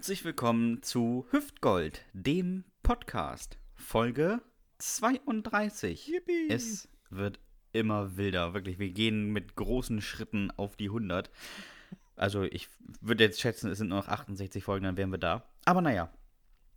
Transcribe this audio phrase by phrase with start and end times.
[0.00, 4.40] Herzlich willkommen zu Hüftgold, dem Podcast, Folge
[4.78, 6.08] 32.
[6.08, 6.48] Yippie.
[6.48, 7.38] Es wird
[7.72, 8.78] immer wilder, wirklich.
[8.78, 11.30] Wir gehen mit großen Schritten auf die 100.
[12.16, 12.70] Also ich
[13.02, 15.44] würde jetzt schätzen, es sind nur noch 68 Folgen, dann wären wir da.
[15.66, 16.10] Aber naja,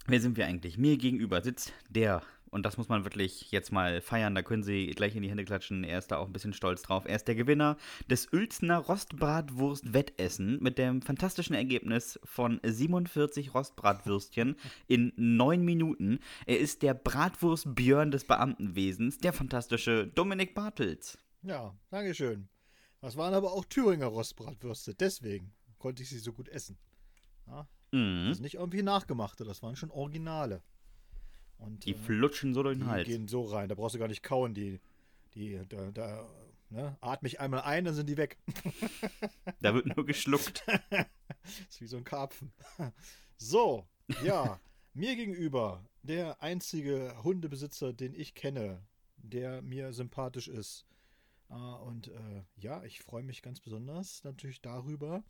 [0.05, 0.77] wer sind wir eigentlich?
[0.77, 2.23] Mir gegenüber sitzt der
[2.53, 4.35] und das muss man wirklich jetzt mal feiern.
[4.35, 5.83] Da können Sie gleich in die Hände klatschen.
[5.83, 7.05] Er ist da auch ein bisschen stolz drauf.
[7.05, 7.77] Er ist der Gewinner
[8.09, 14.55] des Uelzner Rostbratwurst-Wettessen mit dem fantastischen Ergebnis von 47 Rostbratwürstchen
[14.87, 16.19] in 9 Minuten.
[16.45, 21.17] Er ist der Bratwurst-Björn des Beamtenwesens, der fantastische Dominik Bartels.
[21.41, 22.47] Ja, Dankeschön.
[23.01, 24.95] Das waren aber auch Thüringer Rostbratwürste.
[24.95, 26.77] Deswegen konnte ich sie so gut essen.
[27.47, 28.25] Ja, Mhm.
[28.27, 30.61] Das ist nicht irgendwie nachgemachte, das waren schon Originale.
[31.65, 33.07] Und, Die äh, flutschen so durch den die Hals.
[33.07, 34.53] gehen so rein, da brauchst du gar nicht kauen.
[34.53, 34.79] Die,
[35.33, 36.29] die, da, da
[36.69, 36.97] ne?
[37.01, 38.37] atme ich einmal ein, dann sind die weg.
[39.61, 40.63] Da wird nur geschluckt.
[40.89, 41.07] Das
[41.69, 42.51] ist wie so ein Karpfen.
[43.37, 43.87] So,
[44.23, 44.59] ja,
[44.93, 48.81] mir gegenüber der einzige Hundebesitzer, den ich kenne,
[49.17, 50.85] der mir sympathisch ist.
[51.49, 55.23] Äh, Und äh, ja, ich freue mich ganz besonders natürlich darüber,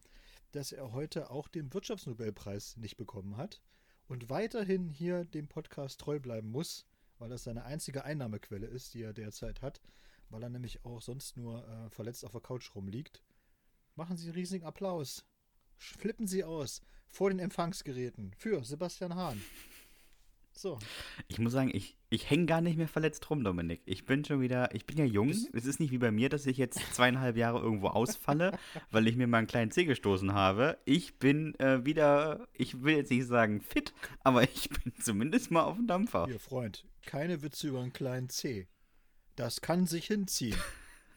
[0.51, 3.61] dass er heute auch den Wirtschaftsnobelpreis nicht bekommen hat
[4.07, 6.85] und weiterhin hier dem Podcast treu bleiben muss,
[7.19, 9.81] weil das seine einzige Einnahmequelle ist, die er derzeit hat,
[10.29, 13.23] weil er nämlich auch sonst nur äh, verletzt auf der Couch rumliegt.
[13.95, 15.25] Machen Sie einen riesigen Applaus.
[15.77, 19.41] Flippen Sie aus vor den Empfangsgeräten für Sebastian Hahn.
[20.51, 20.77] So,
[21.27, 23.81] Ich muss sagen, ich, ich hänge gar nicht mehr verletzt rum, Dominik.
[23.85, 25.29] Ich bin schon wieder, ich bin ja jung.
[25.31, 28.51] Es ist nicht wie bei mir, dass ich jetzt zweieinhalb Jahre irgendwo ausfalle,
[28.91, 30.77] weil ich mir mal einen kleinen Zeh gestoßen habe.
[30.85, 35.63] Ich bin äh, wieder, ich will jetzt nicht sagen fit, aber ich bin zumindest mal
[35.63, 36.27] auf dem Dampfer.
[36.29, 38.67] ihr Freund, keine Witze über einen kleinen C.
[39.35, 40.57] Das kann sich hinziehen.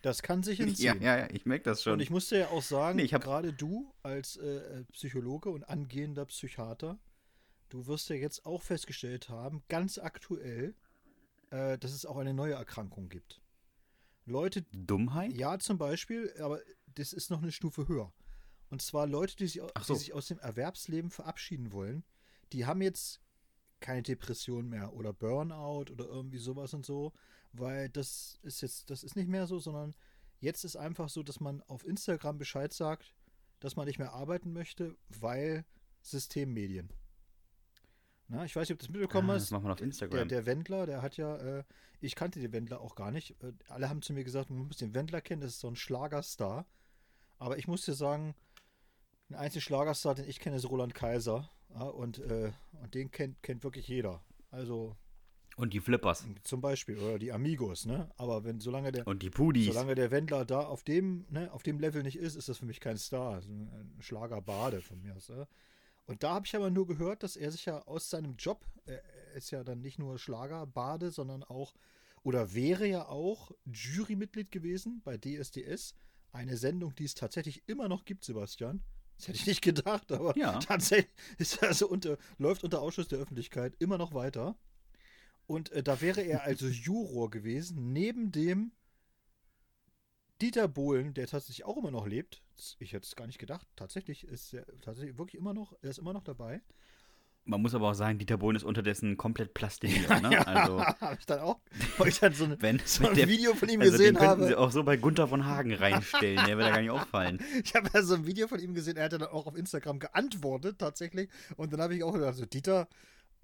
[0.00, 1.02] Das kann sich Ja, hinziehen.
[1.02, 1.92] ja, ja, ich merke das schon.
[1.94, 6.98] Und ich musste ja auch sagen, Nee, gerade du als äh, Psychologe und angehender Psychiater,
[7.68, 10.74] du wirst ja jetzt auch festgestellt haben, ganz aktuell,
[11.50, 13.40] äh, dass es auch eine neue Erkrankung gibt.
[14.24, 15.32] Leute, Dummheit?
[15.32, 16.60] Ja, zum Beispiel, aber
[16.94, 18.12] das ist noch eine Stufe höher.
[18.70, 19.94] Und zwar Leute, die sich, so.
[19.94, 22.04] die sich aus dem Erwerbsleben verabschieden wollen,
[22.52, 23.20] die haben jetzt
[23.80, 27.12] keine Depression mehr oder Burnout oder irgendwie sowas und so,
[27.52, 29.94] weil das ist jetzt, das ist nicht mehr so, sondern
[30.40, 33.14] jetzt ist einfach so, dass man auf Instagram Bescheid sagt,
[33.60, 35.64] dass man nicht mehr arbeiten möchte, weil
[36.02, 36.92] Systemmedien.
[38.28, 39.42] Na, ich weiß nicht, ob du das mitbekommen Ah, hast.
[39.44, 40.28] das macht man auf Der, Instagram.
[40.28, 41.64] der Wendler, der hat ja, äh,
[42.00, 43.40] ich kannte den Wendler auch gar nicht.
[43.42, 45.76] Äh, alle haben zu mir gesagt, man muss den Wendler kennen, das ist so ein
[45.76, 46.66] Schlagerstar.
[47.38, 48.34] Aber ich muss dir sagen,
[49.28, 51.48] ein einziger Schlagerstar, den ich kenne, ist Roland Kaiser.
[51.74, 54.22] Ja, und, äh, und den kennt, kennt wirklich jeder.
[54.50, 54.96] Also
[55.56, 56.24] Und die Flippers.
[56.42, 58.10] zum Beispiel, oder die Amigos, ne?
[58.16, 59.66] Aber wenn, solange der, Und die Pudis.
[59.66, 62.66] solange der Wendler da auf dem, ne, auf dem Level nicht ist, ist das für
[62.66, 63.34] mich kein Star.
[63.34, 65.28] Also ein Schlagerbade von mir aus.
[65.28, 65.46] Ja?
[66.06, 69.02] Und da habe ich aber nur gehört, dass er sich ja aus seinem Job, er
[69.34, 71.74] ist ja dann nicht nur Schlagerbade, sondern auch,
[72.22, 75.94] oder wäre ja auch Jurymitglied gewesen bei DSDS.
[76.32, 78.82] Eine Sendung, die es tatsächlich immer noch gibt, Sebastian.
[79.16, 80.58] Das hätte ich nicht gedacht, aber Ja.
[80.58, 84.56] tatsächlich ist also unter, läuft unter Ausschuss der Öffentlichkeit immer noch weiter.
[85.46, 88.72] Und äh, da wäre er also Juror gewesen, neben dem
[90.40, 92.42] Dieter Bohlen, der tatsächlich auch immer noch lebt.
[92.78, 93.66] Ich hätte es gar nicht gedacht.
[93.76, 96.60] Tatsächlich ist er tatsächlich wirklich immer noch, er ist immer noch dabei.
[97.48, 100.08] Man muss aber auch sagen, Dieter Bohlen ist unterdessen komplett plastiniert.
[100.22, 100.46] Ne?
[100.46, 101.60] Also, habe ich dann auch,
[101.96, 104.16] weil ich dann so, eine, wenn, so ein der, Video von ihm also gesehen den
[104.16, 104.46] könnten habe.
[104.48, 106.44] sie auch so bei Gunther von Hagen reinstellen.
[106.44, 107.40] Der wird da gar nicht auffallen.
[107.62, 110.00] Ich habe ja so ein Video von ihm gesehen, er hat dann auch auf Instagram
[110.00, 111.30] geantwortet, tatsächlich.
[111.56, 112.88] Und dann habe ich auch gedacht, so, Dieter,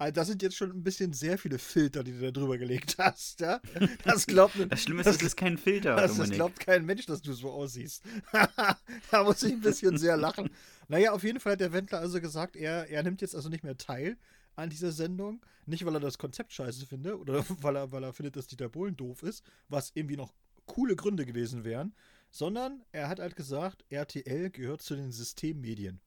[0.07, 2.95] äh, das sind jetzt schon ein bisschen sehr viele Filter, die du da drüber gelegt
[2.99, 3.39] hast.
[3.39, 3.61] Ja?
[4.03, 7.21] Das glaubt Das Schlimme ist, es ist kein Filter, Das, das glaubt kein Mensch, dass
[7.21, 8.03] du so aussiehst.
[9.11, 10.49] da muss ich ein bisschen sehr lachen.
[10.87, 13.63] Naja, auf jeden Fall hat der Wendler also gesagt, er, er nimmt jetzt also nicht
[13.63, 14.17] mehr teil
[14.55, 15.41] an dieser Sendung.
[15.65, 18.69] Nicht, weil er das Konzept scheiße findet oder weil er, weil er findet, dass Dieter
[18.69, 20.33] Bohlen doof ist, was irgendwie noch
[20.65, 21.93] coole Gründe gewesen wären,
[22.31, 25.99] sondern er hat halt gesagt, RTL gehört zu den Systemmedien.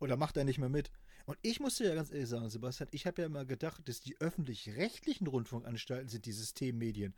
[0.00, 0.90] Oder macht er nicht mehr mit.
[1.26, 4.00] Und ich muss dir ja ganz ehrlich sagen, Sebastian, ich habe ja immer gedacht, dass
[4.00, 7.14] die öffentlich-rechtlichen Rundfunkanstalten sind die Systemmedien,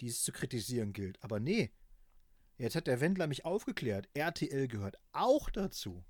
[0.00, 1.22] die es zu kritisieren gilt.
[1.22, 1.70] Aber nee,
[2.56, 4.08] jetzt hat der Wendler mich aufgeklärt.
[4.14, 6.02] RTL gehört auch dazu.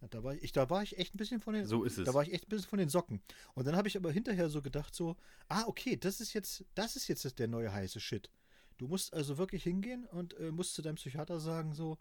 [0.00, 2.04] Ja, da, war ich, da war ich echt ein bisschen von den, So ist es.
[2.04, 3.20] da war ich echt ein bisschen von den Socken.
[3.54, 5.16] Und dann habe ich aber hinterher so gedacht, so,
[5.48, 8.30] ah, okay, das ist jetzt, das ist jetzt der neue heiße Shit.
[8.78, 11.96] Du musst also wirklich hingehen und äh, musst zu deinem Psychiater sagen, so,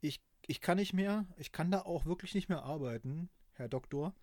[0.00, 4.14] ich, ich kann nicht mehr, ich kann da auch wirklich nicht mehr arbeiten, Herr Doktor,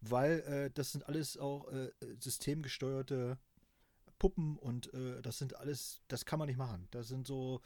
[0.00, 1.90] weil äh, das sind alles auch äh,
[2.20, 3.38] systemgesteuerte
[4.18, 6.88] Puppen und äh, das sind alles, das kann man nicht machen.
[6.90, 7.60] Das sind so,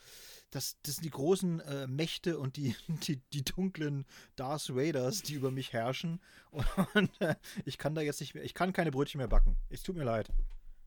[0.50, 2.75] das, das sind die großen äh, Mächte und die,
[3.06, 4.06] die, die dunklen
[4.37, 6.20] Darth Raiders, die über mich herrschen.
[6.94, 9.56] Und, äh, ich kann da jetzt nicht mehr, ich kann keine Brötchen mehr backen.
[9.69, 10.31] Es tut mir leid.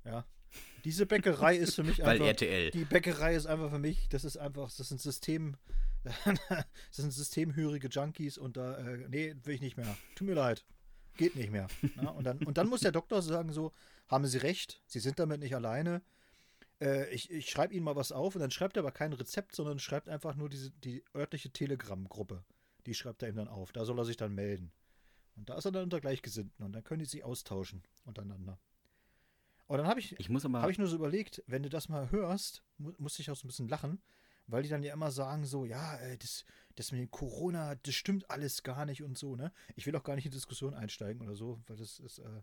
[0.04, 0.25] Ja.
[0.83, 2.28] Diese Bäckerei ist für mich Weil einfach.
[2.28, 2.72] RTL.
[2.72, 5.57] Die Bäckerei ist einfach für mich, das ist einfach, das sind System,
[6.04, 9.98] das sind systemhörige Junkies und da, äh, nee, will ich nicht mehr.
[10.16, 10.66] Tut mir leid.
[11.18, 11.68] Geht nicht mehr.
[12.01, 13.72] Ja, und, dann, und dann muss der Doktor sagen so,
[14.07, 16.01] haben Sie recht, Sie sind damit nicht alleine.
[16.80, 19.56] Äh, ich ich schreibe Ihnen mal was auf und dann schreibt er aber kein Rezept,
[19.56, 22.44] sondern schreibt einfach nur diese, die örtliche Telegram-Gruppe.
[22.86, 23.72] Die schreibt er ihm dann auf.
[23.72, 24.72] Da soll er sich dann melden.
[25.36, 28.60] Und da ist er dann unter Gleichgesinnten und dann können die sich austauschen untereinander.
[29.71, 30.62] Und dann habe ich, Ich muss aber.
[30.62, 33.45] habe ich nur so überlegt, wenn du das mal hörst, mu musste ich auch so
[33.45, 34.01] ein bisschen lachen,
[34.47, 36.44] weil die dann ja immer sagen so, ja, äh, das,
[36.75, 39.53] das mit dem Corona, das stimmt alles gar nicht und so, ne?
[39.77, 42.41] Ich will auch gar nicht in Diskussion einsteigen oder so, weil das ist, äh,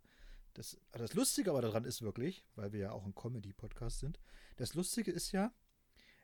[0.55, 4.19] das, das Lustige aber daran ist wirklich, weil wir ja auch ein Comedy-Podcast sind,
[4.57, 5.53] das Lustige ist ja,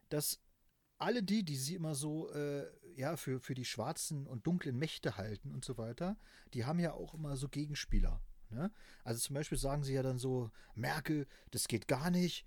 [0.09, 0.41] dass
[0.97, 2.65] alle die, die sie immer so, äh,
[2.97, 6.17] ja, für, für die schwarzen und dunklen Mächte halten und so weiter,
[6.55, 8.23] die haben ja auch immer so Gegenspieler.
[8.55, 8.71] Ne?
[9.05, 12.47] Also zum Beispiel sagen sie ja dann so, Merkel, das geht gar nicht,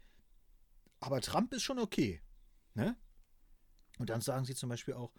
[1.00, 2.22] aber Trump ist schon okay.
[2.74, 2.96] Ne?
[4.00, 5.14] Und dann sagen sie zum Beispiel auch,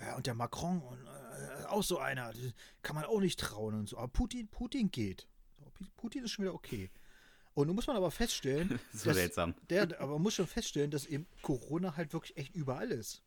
[0.00, 2.32] ja, und der Macron, und, äh, auch so einer,
[2.82, 3.98] kann man auch nicht trauen und so.
[3.98, 5.26] Aber Putin, Putin geht.
[5.96, 6.90] Putin ist schon wieder okay.
[7.54, 9.54] Und nun muss man aber feststellen, so seltsam.
[9.68, 13.22] der, aber man muss schon feststellen, dass eben Corona halt wirklich echt überall ist.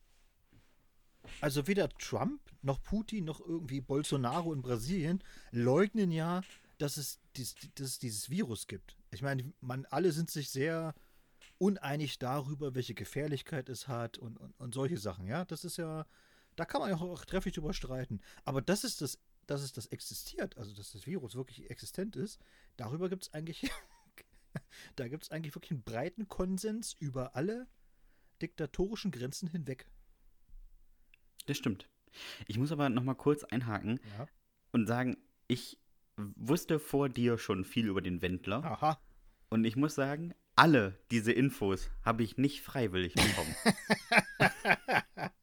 [1.41, 6.41] Also weder Trump noch Putin noch irgendwie Bolsonaro in Brasilien leugnen ja,
[6.83, 8.97] dass es, dies, dass es dieses Virus gibt.
[9.11, 10.93] Ich meine, man alle sind sich sehr
[11.57, 15.25] uneinig darüber, welche Gefährlichkeit es hat und, und, und solche Sachen.
[15.25, 16.05] Ja, das ist ja,
[16.57, 18.19] da kann man ja auch, auch trefflich drüber streiten.
[18.43, 22.37] Aber das ist das, dass es das existiert, also dass das Virus wirklich existent ist,
[22.75, 23.71] darüber gibt es eigentlich,
[24.97, 27.67] da gibt es eigentlich wirklich einen breiten Konsens über alle
[28.41, 29.87] diktatorischen Grenzen hinweg.
[31.45, 31.89] Das stimmt.
[32.45, 34.27] Ich muss aber noch mal kurz einhaken Ja.
[34.73, 35.15] und sagen,
[35.47, 35.79] ich
[36.17, 38.63] wusste vor dir schon viel über den Wendler.
[38.63, 38.99] Aha.
[39.49, 43.55] Und ich muss sagen, alle diese Infos habe ich nicht freiwillig bekommen.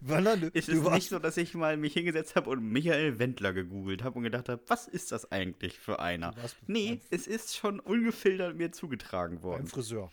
[0.00, 3.52] Walla, du, es ist nicht so, dass ich mal mich hingesetzt habe und Michael Wendler
[3.52, 6.34] gegoogelt habe und gedacht habe, was ist das eigentlich für einer?
[6.66, 9.66] Nee, beim- es ist schon ungefiltert mir zugetragen beim worden.
[9.66, 10.12] Friseur.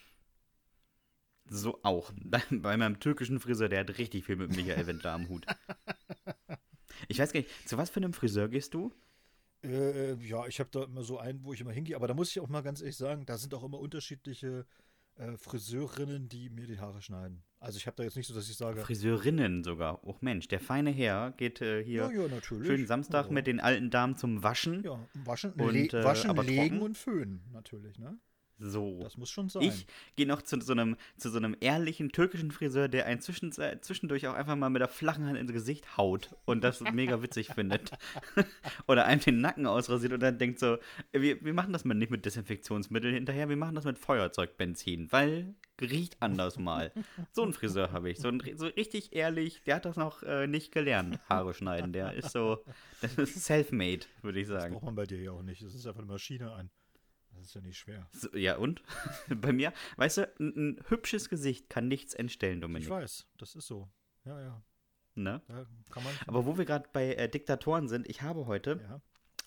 [1.45, 2.12] So auch.
[2.24, 5.45] Bei, bei meinem türkischen Friseur, der hat richtig viel mit Michael Wendler am Hut.
[7.07, 8.94] Ich weiß gar nicht, zu was für einem Friseur gehst du?
[9.63, 11.95] Äh, ja, ich habe da immer so einen, wo ich immer hingehe.
[11.95, 14.65] Aber da muss ich auch mal ganz ehrlich sagen, da sind auch immer unterschiedliche
[15.15, 17.44] äh, Friseurinnen, die mir die Haare schneiden.
[17.59, 20.06] Also ich habe da jetzt nicht so, dass ich sage, Friseurinnen sogar.
[20.06, 22.67] Oh Mensch, der feine Herr geht äh, hier ja, ja, natürlich.
[22.67, 23.31] schön Samstag ja.
[23.33, 24.81] mit den alten Damen zum Waschen.
[24.83, 26.81] Ja, waschen, Und, le äh, waschen aber legen trocken?
[26.81, 28.17] und föhnen natürlich, ne?
[28.59, 29.00] So.
[29.03, 29.63] Das muss schon sein.
[29.63, 33.81] Ich gehe noch zu so, einem, zu so einem ehrlichen türkischen Friseur, der einen äh,
[33.81, 37.47] zwischendurch auch einfach mal mit der flachen Hand ins Gesicht haut und das mega witzig
[37.56, 37.91] findet.
[38.88, 40.77] Oder einem den Nacken ausrasiert und dann denkt so,
[41.11, 45.55] wir, wir machen das mal nicht mit Desinfektionsmittel hinterher, wir machen das mit Feuerzeugbenzin, weil
[45.81, 46.91] riecht anders mal.
[47.31, 50.47] So einen Friseur habe ich, so, ein, so richtig ehrlich, der hat das noch äh,
[50.47, 51.94] nicht gelernt, Haare schneiden.
[51.94, 52.63] Der ist so,
[53.01, 54.73] das ist self-made, würde ich das sagen.
[54.73, 55.62] braucht man bei dir ja auch nicht.
[55.62, 56.69] Das ist einfach eine Maschine an.
[57.39, 58.07] Das ist ja nicht schwer.
[58.12, 58.81] So, ja, und?
[59.30, 62.89] Bei mir, weißt du, ein, ein hübsches Gesicht kann nichts entstellen, Ich Dominik.
[62.89, 63.89] weiß, das ist so.
[64.25, 64.63] Ja, ja.
[65.15, 65.41] Ne?
[65.47, 66.13] Da kann man.
[66.27, 69.01] Aber wo wir gerade bei äh, Diktatoren sind, ich habe heute, ja.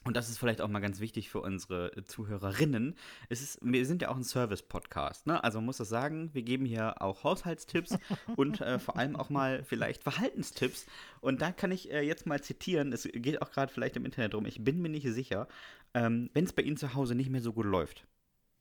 [0.05, 2.97] Und das ist vielleicht auch mal ganz wichtig für unsere äh, Zuhörerinnen,
[3.29, 5.43] es ist, wir sind ja auch ein Service-Podcast, ne?
[5.43, 7.99] Also man muss das sagen, wir geben hier auch Haushaltstipps
[8.37, 10.87] und äh, vor allem auch mal vielleicht Verhaltenstipps.
[11.21, 14.35] Und da kann ich äh, jetzt mal zitieren, es geht auch gerade vielleicht im Internet
[14.35, 15.49] drum, ich bin mir nicht sicher,
[15.95, 18.07] ähm, wenn es bei Ihnen zu Hause nicht mehr so gut läuft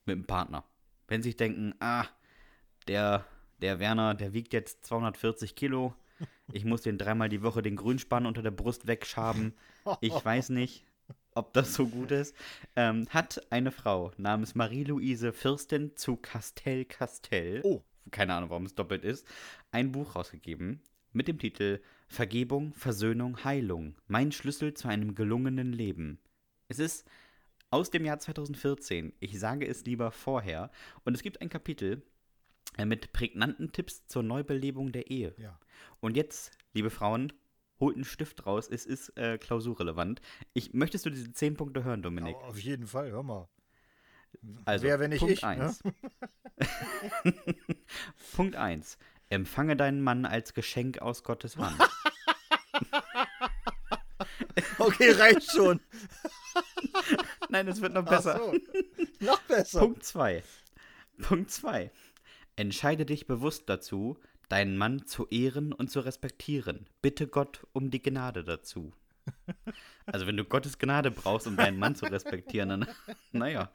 [0.06, 0.64] mit dem Partner,
[1.08, 2.06] wenn Sie sich denken, ah,
[2.88, 3.26] der,
[3.62, 5.96] der Werner, der wiegt jetzt 240 Kilo,
[6.52, 9.54] ich muss den dreimal die Woche den Grünspann unter der Brust wegschaben.
[10.02, 10.86] Ich weiß nicht,
[11.36, 12.36] ob das so gut ist.
[12.76, 17.82] Ähm, hat eine Frau namens Marie-Louise Fürstin zu Castell Castell, Oh.
[18.12, 19.26] keine Ahnung, warum es doppelt ist,
[19.72, 20.82] ein Buch rausgegeben
[21.14, 23.96] mit dem Titel Vergebung, Versöhnung, Heilung.
[24.08, 26.20] Mein Schlüssel zu einem gelungenen Leben.
[26.68, 27.06] Es ist
[27.70, 29.14] aus dem Jahr 2014.
[29.20, 30.72] Ich sage es lieber vorher.
[31.06, 32.02] Und es gibt ein Kapitel
[32.78, 35.34] äh, mit prägnanten Tipps zur Neubelebung der Ehe.
[35.38, 35.58] Ja.
[36.02, 37.32] Und jetzt, liebe Frauen,
[37.82, 38.70] holt einen Stift raus.
[38.72, 40.22] Es ist äh, klausurrelevant.
[40.54, 42.36] Ich, möchtest du diese zehn Punkte hören, Dominik?
[42.38, 43.50] Aber auf jeden Fall, hör mal.
[44.64, 45.42] Also, Wer, wenn nicht Punkt ich?
[45.42, 45.50] Ne?
[45.52, 45.84] 1.
[48.36, 48.98] Punkt 1.
[49.30, 51.78] Empfange deinen Mann als Geschenk aus Gottes Hand.
[54.78, 55.80] Okay, reicht schon.
[57.50, 58.38] Nein, es wird noch besser.
[58.38, 59.26] so.
[59.26, 59.80] Noch besser.
[59.80, 60.44] Punkt 2.
[61.22, 61.92] Punkt 2.
[62.56, 64.18] Entscheide dich bewusst dazu,
[64.52, 66.88] deinen Mann zu ehren und zu respektieren.
[67.02, 68.94] Bitte Gott um die Gnade dazu.
[70.08, 72.88] Also wenn du Gottes Gnade brauchst, um deinen Mann zu respektieren, dann,
[73.32, 73.72] naja.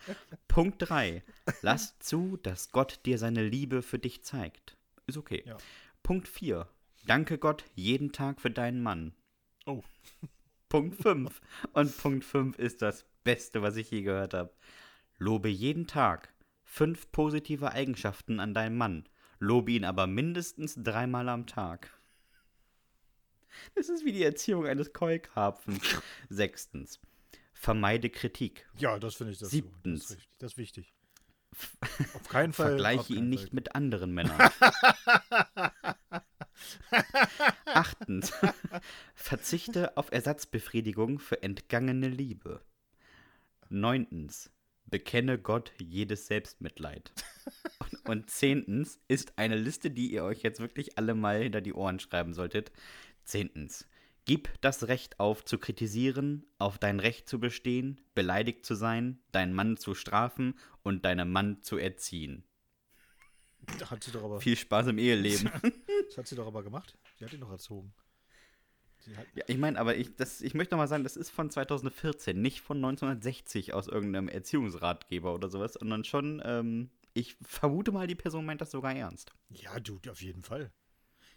[0.49, 1.23] Punkt 3.
[1.63, 4.77] Lass zu, dass Gott dir seine Liebe für dich zeigt.
[5.07, 5.45] Ist okay.
[5.47, 5.57] Ja.
[6.03, 6.69] Punkt 4.
[7.07, 9.15] Danke Gott jeden Tag für deinen Mann.
[9.65, 9.83] Oh.
[10.69, 11.41] Punkt 5.
[11.73, 14.53] Und Punkt 5 ist das Beste, was ich je gehört habe.
[15.19, 16.35] Lobe jeden Tag
[16.67, 19.09] fünf positive Eigenschaften an deinem Mann.
[19.39, 21.91] Lobe ihn aber mindestens dreimal am Tag.
[23.75, 25.83] Das ist wie die Erziehung eines Keukarpfens.
[26.29, 27.01] Sechstens.
[27.53, 28.69] Vermeide Kritik.
[28.79, 30.09] Ja, das finde ich das, Siebtens.
[30.09, 30.15] So.
[30.15, 30.93] das, ist das ist wichtig.
[32.15, 32.69] Auf keinen Fall.
[32.69, 33.55] Vergleiche keinen ihn nicht Fall.
[33.55, 34.39] mit anderen Männern.
[37.65, 38.33] Achtens.
[39.15, 42.61] Verzichte auf Ersatzbefriedigung für entgangene Liebe.
[43.69, 44.51] Neuntens.
[44.85, 47.13] Bekenne Gott jedes Selbstmitleid.
[48.09, 51.99] Und, zehntens ist eine Liste, die ihr euch jetzt wirklich alle mal hinter die Ohren
[51.99, 52.73] schreiben solltet.
[53.25, 53.87] Zehntens.
[54.25, 59.53] Gib das Recht auf zu kritisieren, auf dein Recht zu bestehen, beleidigt zu sein, deinen
[59.53, 62.45] Mann zu strafen und deinen Mann zu erziehen.
[63.89, 65.51] Hat sie doch aber, Viel Spaß im Eheleben.
[66.09, 66.97] das hat sie doch aber gemacht.
[67.19, 67.93] Sie hat ihn doch erzogen.
[69.35, 72.41] Ja, ich meine, aber ich, das, ich möchte noch mal sagen, das ist von 2014,
[72.41, 78.15] nicht von 1960 aus irgendeinem Erziehungsratgeber oder sowas, sondern schon, ähm, ich vermute mal, die
[78.15, 79.33] Person meint das sogar ernst.
[79.49, 80.71] ja, du, auf jeden Fall.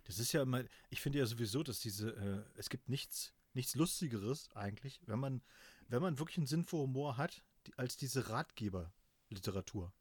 [0.03, 3.75] Das ist ja immer, ich finde ja sowieso, dass diese, äh, es gibt nichts, nichts
[3.75, 5.41] Lustigeres eigentlich, wenn man,
[5.87, 9.93] wenn man wirklich einen Sinn für Humor hat, die, als diese Ratgeberliteratur.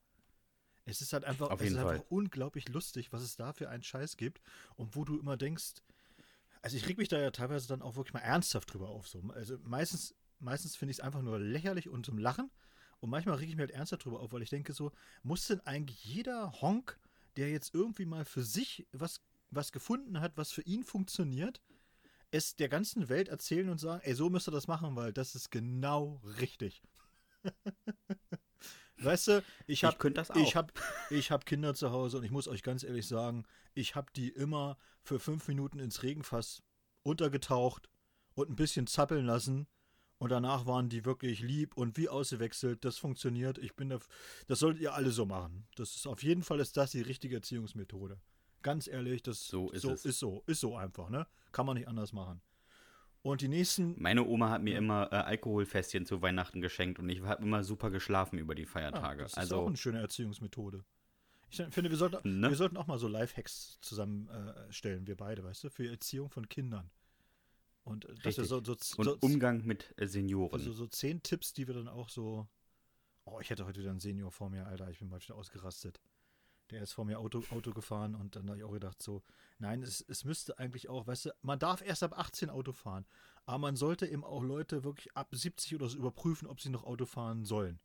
[0.85, 1.87] Es ist halt einfach, Auf es ist Fall.
[1.87, 4.41] einfach unglaublich lustig, was es da für einen Scheiß gibt
[4.75, 5.75] und wo du immer denkst,
[6.61, 9.07] also ich reg mich da ja teilweise dann auch wirklich mal ernsthaft drüber auf.
[9.07, 9.23] So.
[9.35, 12.51] Also meistens, meistens finde ich es einfach nur lächerlich und zum Lachen.
[13.01, 15.61] Und manchmal reg ich mich halt ernsthaft drüber auf, weil ich denke so, muss denn
[15.61, 16.99] eigentlich jeder Honk,
[17.37, 21.61] der jetzt irgendwie mal für sich was, was gefunden hat, was für ihn funktioniert,
[22.31, 25.35] es der ganzen Welt erzählen und sagen, ey, so müsst ihr das machen, weil das
[25.35, 26.83] ist genau richtig.
[28.99, 30.73] weißt du, ich habe ich ich habe
[31.11, 34.29] ich hab Kinder zu Hause und ich muss euch ganz ehrlich sagen, ich habe die
[34.29, 36.63] immer für fünf Minuten ins Regenfass
[37.03, 37.89] untergetaucht
[38.35, 39.67] und ein bisschen zappeln lassen.
[40.19, 42.85] Und danach waren die wirklich lieb und wie ausgewechselt.
[42.85, 43.59] Das funktioniert.
[43.59, 43.99] Ich bin da,
[44.49, 45.67] das solltet ihr alle so machen.
[45.77, 48.21] Das ist auf jeden Fall ist das die richtige Erziehungsmethode.
[48.63, 51.27] Ganz ehrlich, das So ist so, ist so, ist so einfach, ne?
[51.53, 52.41] Kann man nicht anders machen.
[53.23, 57.21] Und die nächsten, Meine Oma hat mir immer äh, Alkoholfässchen zu Weihnachten geschenkt und ich
[57.23, 59.23] habe immer super geschlafen über die Ah, Feiertage.
[59.23, 60.85] das ist also, auch eine schöne Erziehungsmethode.
[61.51, 62.49] Ich finde, wir sollten, Ne?
[62.49, 66.49] wir sollten auch mal so Lifehacks zusammenstellen, wir beide, weißt du, für die Erziehung von
[66.49, 66.91] Kindern.
[67.89, 68.49] Und äh, wir Richtig.
[68.49, 70.53] so, so, und so, Umgang mit äh, Senioren.
[70.53, 72.47] also so zehn Tipps, die wir dann auch so.
[73.25, 76.01] Oh, ich hätte heute wieder einen Senior vor mir, Alter, ich bin mal wieder ausgerastet.
[76.71, 79.23] Der ist vor mir Auto, Auto gefahren und dann habe ich auch gedacht, so,
[79.59, 83.07] nein, es, es müsste eigentlich auch, weißt du, man darf erst ab 18 Auto fahren,
[83.47, 86.85] aber man sollte eben auch Leute wirklich ab 70 oder so überprüfen, ob sie noch
[86.85, 87.81] Auto fahren sollen.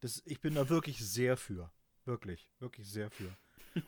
[0.00, 1.70] Das, ich bin da wirklich sehr für.
[2.04, 3.34] Wirklich, wirklich sehr für.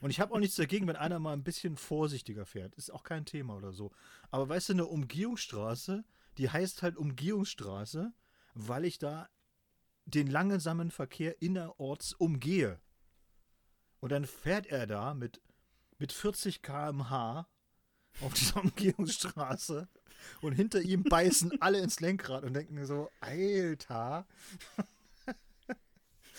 [0.00, 2.74] Und ich habe auch nichts dagegen, wenn einer mal ein bisschen vorsichtiger fährt.
[2.74, 3.92] Ist auch kein Thema oder so.
[4.30, 6.04] Aber weißt du, eine Umgehungsstraße,
[6.38, 8.12] die heißt halt Umgehungsstraße,
[8.54, 9.28] weil ich da
[10.04, 12.80] den langsamen Verkehr innerorts umgehe.
[14.00, 15.40] Und dann fährt er da mit,
[15.98, 17.48] mit 40 km/h
[18.20, 19.88] auf dieser Umgehungsstraße
[20.40, 24.26] und hinter ihm beißen alle ins Lenkrad und denken so, Alter.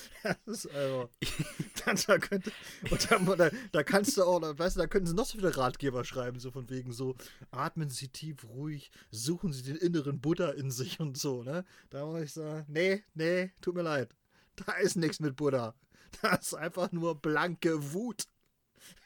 [0.24, 1.10] Das ist also,
[2.08, 2.52] da, könnte,
[2.90, 5.38] und da, da, da kannst du auch, da, weißt du, da könnten sie noch so
[5.38, 7.16] viele Ratgeber schreiben, so von wegen so,
[7.52, 11.66] atmen Sie tief ruhig, suchen Sie den inneren Buddha in sich und so, ne?
[11.90, 14.10] Da muss ich sagen, nee, nee, tut mir leid.
[14.56, 15.76] Da ist nichts mit Buddha.
[16.22, 18.28] Da ist einfach nur blanke Wut.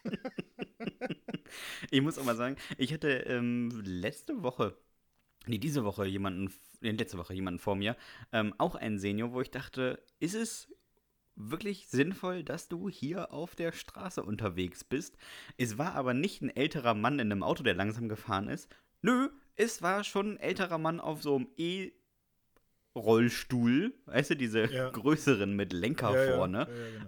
[1.89, 4.77] Ich muss auch mal sagen, ich hatte ähm, letzte Woche,
[5.45, 7.97] nee, diese Woche jemanden, nee, letzte Woche jemanden vor mir,
[8.31, 10.69] ähm, auch einen Senior, wo ich dachte, ist es
[11.35, 15.17] wirklich sinnvoll, dass du hier auf der Straße unterwegs bist?
[15.57, 18.69] Es war aber nicht ein älterer Mann in einem Auto, der langsam gefahren ist.
[19.01, 21.91] Nö, es war schon ein älterer Mann auf so einem E-
[22.95, 24.89] Rollstuhl, weißt du, diese Ja.
[24.91, 26.65] größeren mit Lenker Ja, vorne, ja,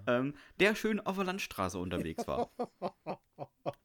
[0.08, 0.20] genau.
[0.28, 2.50] ähm, der schön auf der Landstraße unterwegs war.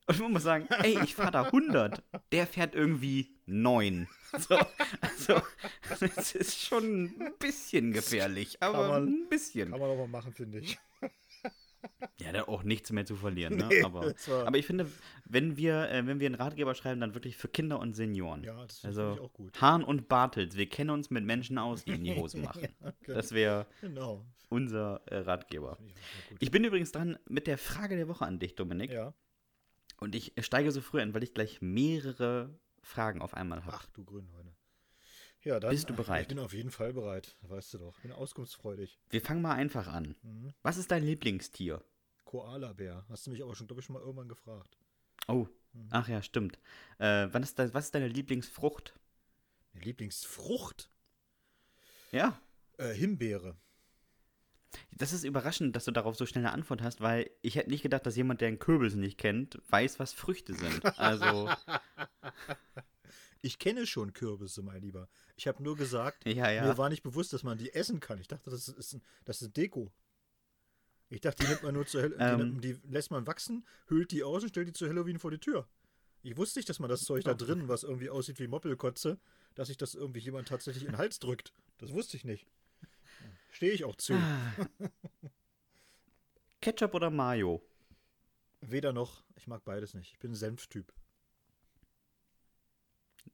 [0.06, 2.02] Und man muss sagen, ey, ich fahre da 100.
[2.32, 4.08] Der fährt irgendwie 9.
[4.38, 4.58] So,
[5.00, 5.40] also,
[6.16, 9.70] es ist schon ein bisschen gefährlich, aber man- ein bisschen.
[9.70, 10.78] Kann man auch mal machen, finde ich.
[12.20, 13.66] Ja, da auch nichts mehr zu verlieren, ne?
[13.68, 14.12] Nee, aber,
[14.44, 14.90] aber ich finde,
[15.24, 18.42] wenn wir, äh, wenn wir einen Ratgeber schreiben, dann wirklich für Kinder und Senioren.
[18.42, 19.60] Ja, das also ich auch gut.
[19.60, 22.68] Hahn und Bartels, wir kennen uns mit Menschen aus, die in die Hose machen.
[22.82, 24.24] Ja, Das wäre genau.
[24.48, 25.78] unser äh, Ratgeber.
[26.30, 26.42] Ich.
[26.42, 28.90] Ich bin übrigens dran mit der Frage der Woche an dich, Dominik.
[28.92, 29.14] ja.
[30.00, 33.76] Und ich steige so früh ein, weil ich gleich mehrere Fragen auf einmal habe.
[33.76, 34.47] Ach du Grünheune.
[35.48, 35.70] Ja, dann.
[35.70, 36.22] Bist du bereit?
[36.22, 37.34] Ich bin auf jeden Fall bereit.
[37.40, 37.96] Weißt du doch.
[37.96, 38.98] Ich bin auskunftsfreudig.
[39.08, 40.14] Wir fangen mal einfach an.
[40.22, 40.52] Mhm.
[40.62, 41.82] Was ist dein Lieblingstier?
[42.26, 43.06] Koala-Bär.
[43.08, 44.76] Hast du mich aber schon, glaube ich, schon mal irgendwann gefragt.
[45.26, 45.88] Oh, Mhm.
[45.90, 46.58] ach ja, stimmt.
[46.98, 48.92] Äh, wann ist dein, was ist deine Lieblingsfrucht?
[49.72, 50.90] Meine Lieblingsfrucht?
[52.12, 52.38] Ja,
[52.76, 53.56] Äh, Himbeere.
[54.92, 57.82] das ist überraschend, dass du darauf so schnell eine Antwort hast, weil ich hätte nicht
[57.82, 60.84] gedacht, dass jemand, der einen Kürbis nicht kennt, weiß, was Früchte sind.
[60.98, 61.48] Also,
[63.40, 65.08] Ich kenne schon Kürbisse, mein Lieber.
[65.36, 66.64] Ich habe nur gesagt, ja, ja.
[66.66, 68.18] mir war nicht bewusst, dass man die essen kann.
[68.18, 69.92] Ich dachte, das ist, ein- das ist Deko.
[71.08, 72.38] Ich dachte, die nimmt man nur zur die, Ähm.
[72.38, 75.38] nimmt- die lässt man wachsen, hüllt die aus und stellt die zu Halloween vor die
[75.38, 75.68] Tür.
[76.22, 79.18] Ich wusste nicht, dass man das Zeug da drin, was irgendwie aussieht wie Moppelkotze,
[79.54, 81.52] dass sich das irgendwie jemand tatsächlich in den Hals drückt.
[81.78, 82.46] Das wusste ich nicht.
[83.52, 84.14] Stehe ich auch zu.
[86.60, 87.62] Ketchup oder Mayo?
[88.60, 89.22] Weder noch.
[89.36, 90.12] Ich mag beides nicht.
[90.12, 90.92] Ich bin Senftyp.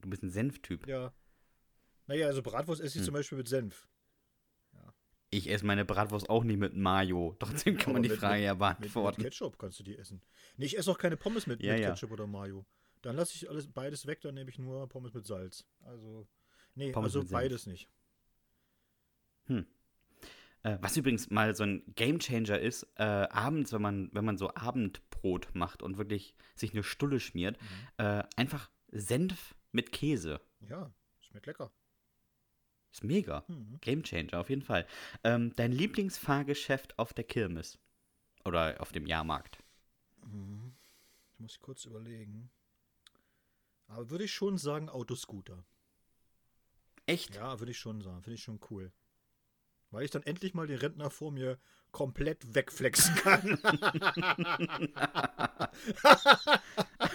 [0.00, 0.86] Du bist ein Senftyp.
[0.86, 1.12] Ja.
[2.06, 3.04] Naja, also Bratwurst esse ich Hm.
[3.06, 3.88] zum Beispiel mit Senf.
[5.30, 7.34] Ich esse meine Bratwurst auch nicht mit Mayo.
[7.66, 9.22] Trotzdem kann Aber man die mit- Frage ja Mit, mit beantworten.
[9.22, 10.22] Ketchup kannst du die essen.
[10.56, 11.90] Nee, ich esse auch keine Pommes mit, Ja, ja.
[11.90, 12.64] Ketchup oder Mayo.
[13.02, 15.66] Dann lasse ich alles beides weg, dann nehme ich nur Pommes mit Salz.
[15.80, 16.28] Also,
[16.76, 17.40] nee, Pommes also mit Senf.
[17.40, 17.88] beides nicht.
[19.48, 24.54] Äh, was übrigens mal so ein Gamechanger ist, äh, abends, wenn man, wenn man so
[24.54, 27.66] Abendbrot macht und wirklich sich eine Stulle schmiert, Mhm.
[28.04, 30.40] äh, einfach Senf mit Käse.
[30.60, 30.90] Ja,
[31.20, 31.70] schmeckt lecker.
[32.92, 33.44] Ist mega.
[33.48, 33.78] Mhm.
[33.80, 34.86] Gamechanger, auf jeden Fall.
[35.24, 37.78] Ähm, dein Lieblingsfahrgeschäft auf der Kirmes?
[38.44, 39.58] Oder auf dem Jahrmarkt?
[40.22, 40.76] Mhm.
[41.32, 42.50] Ich muss kurz überlegen.
[43.88, 45.64] Aber würde ich schon sagen, Autoscooter.
[47.06, 47.34] Echt?
[47.34, 48.22] Ja, würde ich schon sagen.
[48.22, 48.92] Finde ich schon cool.
[49.90, 51.58] Weil ich dann endlich mal den Rentner vor mir
[51.90, 53.58] komplett wegflexen kann.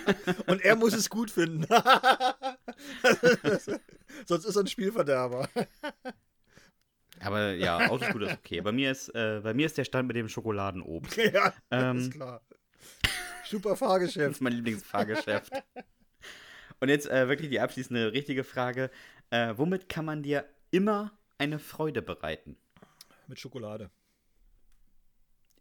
[0.47, 1.63] Und er muss es gut finden.
[4.25, 5.47] Sonst ist er ein Spielverderber.
[7.21, 8.61] Aber ja, Autoscooter ist okay.
[8.61, 11.17] Bei mir ist, äh, bei mir ist der Stand mit dem Schokoladenobst.
[11.33, 12.41] ja, Ähm, ist klar.
[13.45, 14.31] Super Das Fahrgeschäft.
[14.31, 15.51] ist mein Lieblingsfahrgeschäft.
[16.79, 18.89] Und jetzt äh, wirklich die abschließende richtige Frage.
[19.31, 22.57] Äh, womit kann man dir immer eine Freude bereiten?
[23.27, 23.89] Mit Schokolade.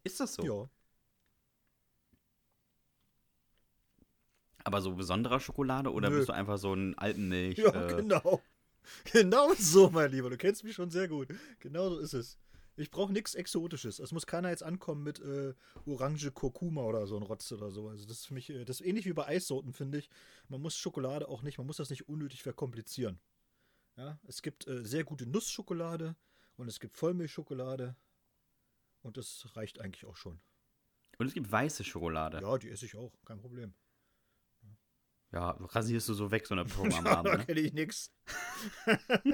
[0.05, 0.43] Ist das so?
[0.45, 0.71] Ja.
[4.69, 6.19] Aber so besonderer Schokolade oder Nö.
[6.19, 7.59] bist du einfach so ein Alpenmilch?
[7.59, 8.43] Ja, äh, genau.
[9.13, 10.31] Genau so, mein Lieber.
[10.31, 11.29] Du kennst mich schon sehr gut.
[11.61, 12.39] Genau so ist es.
[12.77, 13.99] Ich brauche nichts Exotisches.
[13.99, 15.53] Es muss keiner jetzt ankommen mit äh,
[15.85, 17.89] Orange Kurkuma oder so ein Rotz oder so.
[17.89, 20.09] Also das ist für mich, äh, das ist ähnlich wie bei Eissorten, finde ich.
[20.49, 23.21] Man muss Schokolade auch nicht, man muss das nicht unnötig verkomplizieren.
[23.97, 26.15] Ja, es gibt äh, sehr gute Nussschokolade
[26.57, 27.97] und es gibt Vollmilchschokolade.
[29.03, 30.41] Und das reicht eigentlich auch schon.
[31.19, 32.41] Und es gibt weiße Schokolade.
[32.41, 33.75] Ja, die esse ich auch, kein Problem.
[35.33, 37.39] Ja, rasierst du so weg, so eine Pumpe am da Abend.
[37.39, 37.45] Ne?
[37.45, 38.11] kenne ich nix.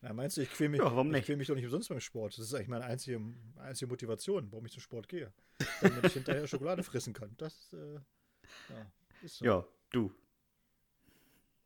[0.00, 1.26] Na, meinst du, ich quäl mich, Ja, warum ich nicht?
[1.26, 2.36] quäl mich doch nicht umsonst beim Sport?
[2.36, 3.20] Das ist eigentlich meine einzige,
[3.56, 5.32] einzige Motivation, warum ich zum Sport gehe.
[5.80, 7.34] Damit ich hinterher Schokolade fressen kann.
[7.36, 8.86] Das äh, ja,
[9.22, 9.44] ist so.
[9.44, 10.12] Ja, du.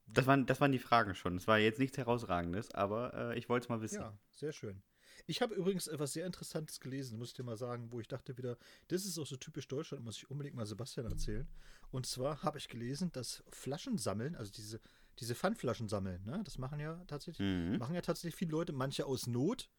[0.06, 1.36] Das waren, das waren die Fragen schon.
[1.36, 4.00] Es war jetzt nichts Herausragendes, aber äh, ich wollte es mal wissen.
[4.00, 4.82] Ja, sehr schön.
[5.30, 8.36] Ich habe übrigens etwas sehr Interessantes gelesen, muss ich dir mal sagen, wo ich dachte
[8.36, 11.46] wieder, das ist auch so typisch Deutschland, muss ich unbedingt mal Sebastian erzählen.
[11.92, 14.80] Und zwar habe ich gelesen, dass Flaschen sammeln, also diese,
[15.20, 17.78] diese Pfandflaschen sammeln, ne, das machen ja tatsächlich, Mhm.
[17.78, 19.70] machen ja tatsächlich viele Leute, manche aus Not,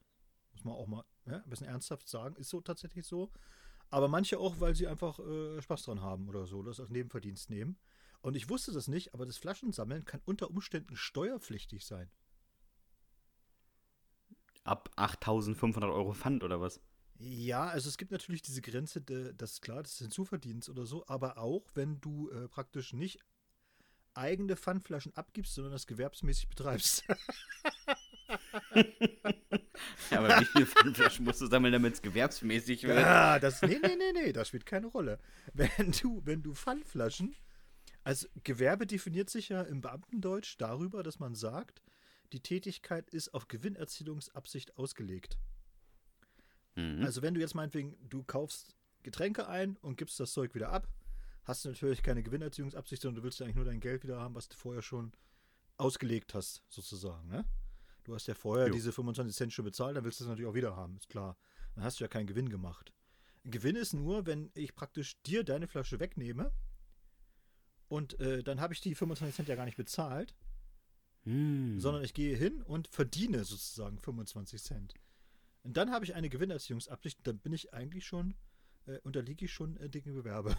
[0.54, 3.30] muss man auch mal ja, ein bisschen ernsthaft sagen, ist so tatsächlich so.
[3.90, 7.50] Aber manche auch, weil sie einfach äh, Spaß dran haben oder so, das als Nebenverdienst
[7.50, 7.78] nehmen.
[8.22, 12.10] Und ich wusste das nicht, aber das Flaschensammeln kann unter Umständen steuerpflichtig sein.
[14.64, 16.80] Ab 8500 Euro Pfand oder was?
[17.18, 21.06] Ja, also es gibt natürlich diese Grenze, das ist klar, das ist Hinzuverdienst oder so,
[21.08, 23.20] aber auch wenn du äh, praktisch nicht
[24.14, 27.04] eigene Pfandflaschen abgibst, sondern das gewerbsmäßig betreibst.
[30.10, 33.00] Ja, aber wie viele Pfandflaschen musst du sammeln, damit es gewerbsmäßig wird?
[33.00, 35.20] ja, das, nee, nee, nee, nee, das spielt keine Rolle.
[35.54, 37.36] Wenn du, wenn du Pfandflaschen,
[38.04, 41.82] also Gewerbe definiert sich ja im Beamtendeutsch darüber, dass man sagt,
[42.32, 45.38] die Tätigkeit ist auf Gewinnerzielungsabsicht ausgelegt.
[46.76, 47.04] Mhm.
[47.04, 50.88] Also wenn du jetzt meinetwegen, du kaufst Getränke ein und gibst das Zeug wieder ab,
[51.44, 54.36] hast du natürlich keine Gewinnerziehungsabsicht, sondern du willst ja eigentlich nur dein Geld wieder haben,
[54.36, 55.12] was du vorher schon
[55.78, 57.28] ausgelegt hast, sozusagen.
[57.28, 57.46] Ne?
[58.04, 58.74] Du hast ja vorher Jo.
[58.74, 61.38] diese 25 Cent schon bezahlt, dann willst du es natürlich auch wieder haben, ist klar.
[61.76, 62.94] dann hast du ja keinen Gewinn gemacht.
[63.44, 66.52] Gewinn ist nur, wenn ich praktisch dir deine Flasche wegnehme
[67.88, 70.36] und äh, dann habe ich die 25 Cent ja gar nicht bezahlt,
[71.24, 71.80] Hm.
[71.80, 74.94] sondern ich gehe hin und verdiene sozusagen 25 Cent.
[75.64, 78.36] Und dann habe ich eine Gewinnerziehungsabsicht, dann bin ich eigentlich schon,
[78.88, 80.58] äh, unterliege ich schon äh, dicken Gewerbe.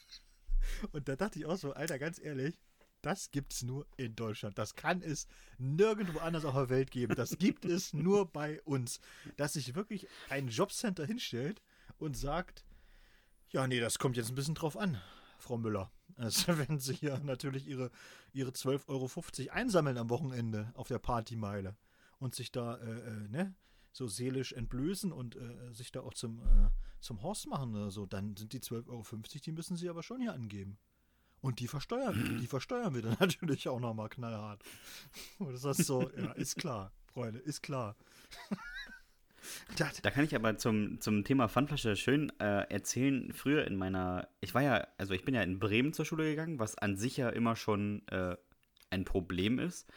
[0.92, 2.58] und da dachte ich auch so, Alter, ganz ehrlich,
[3.02, 4.56] das gibt es nur in Deutschland.
[4.56, 5.26] Das kann es
[5.58, 7.14] nirgendwo anders auf der Welt geben.
[7.14, 8.98] Das gibt es nur bei uns.
[9.36, 11.60] Dass sich wirklich ein Jobcenter hinstellt
[11.98, 12.64] und sagt,
[13.50, 14.98] ja, nee, das kommt jetzt ein bisschen drauf an,
[15.38, 15.92] Frau Müller.
[16.16, 17.90] Also wenn Sie hier natürlich Ihre,
[18.32, 19.10] ihre 12,50 Euro
[19.52, 21.76] einsammeln am Wochenende auf der Partymeile
[22.18, 23.54] und sich da, äh, äh, ne,
[23.92, 28.06] so seelisch entblößen und äh, sich da auch zum, äh, zum Horst machen oder so,
[28.06, 29.04] dann sind die 12,50 Euro,
[29.44, 30.78] die müssen Sie aber schon hier angeben.
[31.40, 34.62] Und die versteuern, die versteuern wir dann natürlich auch nochmal knallhart.
[35.38, 37.96] Und das ist so, ja, ist klar, Freunde, ist klar.
[39.78, 43.32] Das, Da kann ich aber zum, zum Thema Pfandflasche schön äh, erzählen.
[43.32, 46.58] Früher in meiner, ich war ja, also ich bin ja in Bremen zur Schule gegangen,
[46.58, 48.36] was an sich ja immer schon äh,
[48.90, 49.90] ein Problem ist.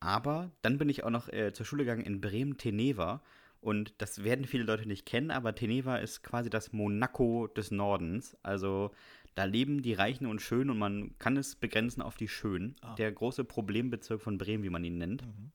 [0.00, 3.22] Aber dann bin ich auch noch äh, zur Schule gegangen in Bremen-Teneva.
[3.60, 8.36] Und das werden viele Leute nicht kennen, aber Teneva ist quasi das Monaco des Nordens.
[8.44, 8.92] Also
[9.34, 12.76] da leben die Reichen und Schönen und man kann es begrenzen auf die Schönen.
[12.80, 12.94] Ah.
[12.94, 15.26] Der große Problembezirk von Bremen, wie man ihn nennt.
[15.26, 15.52] Mhm.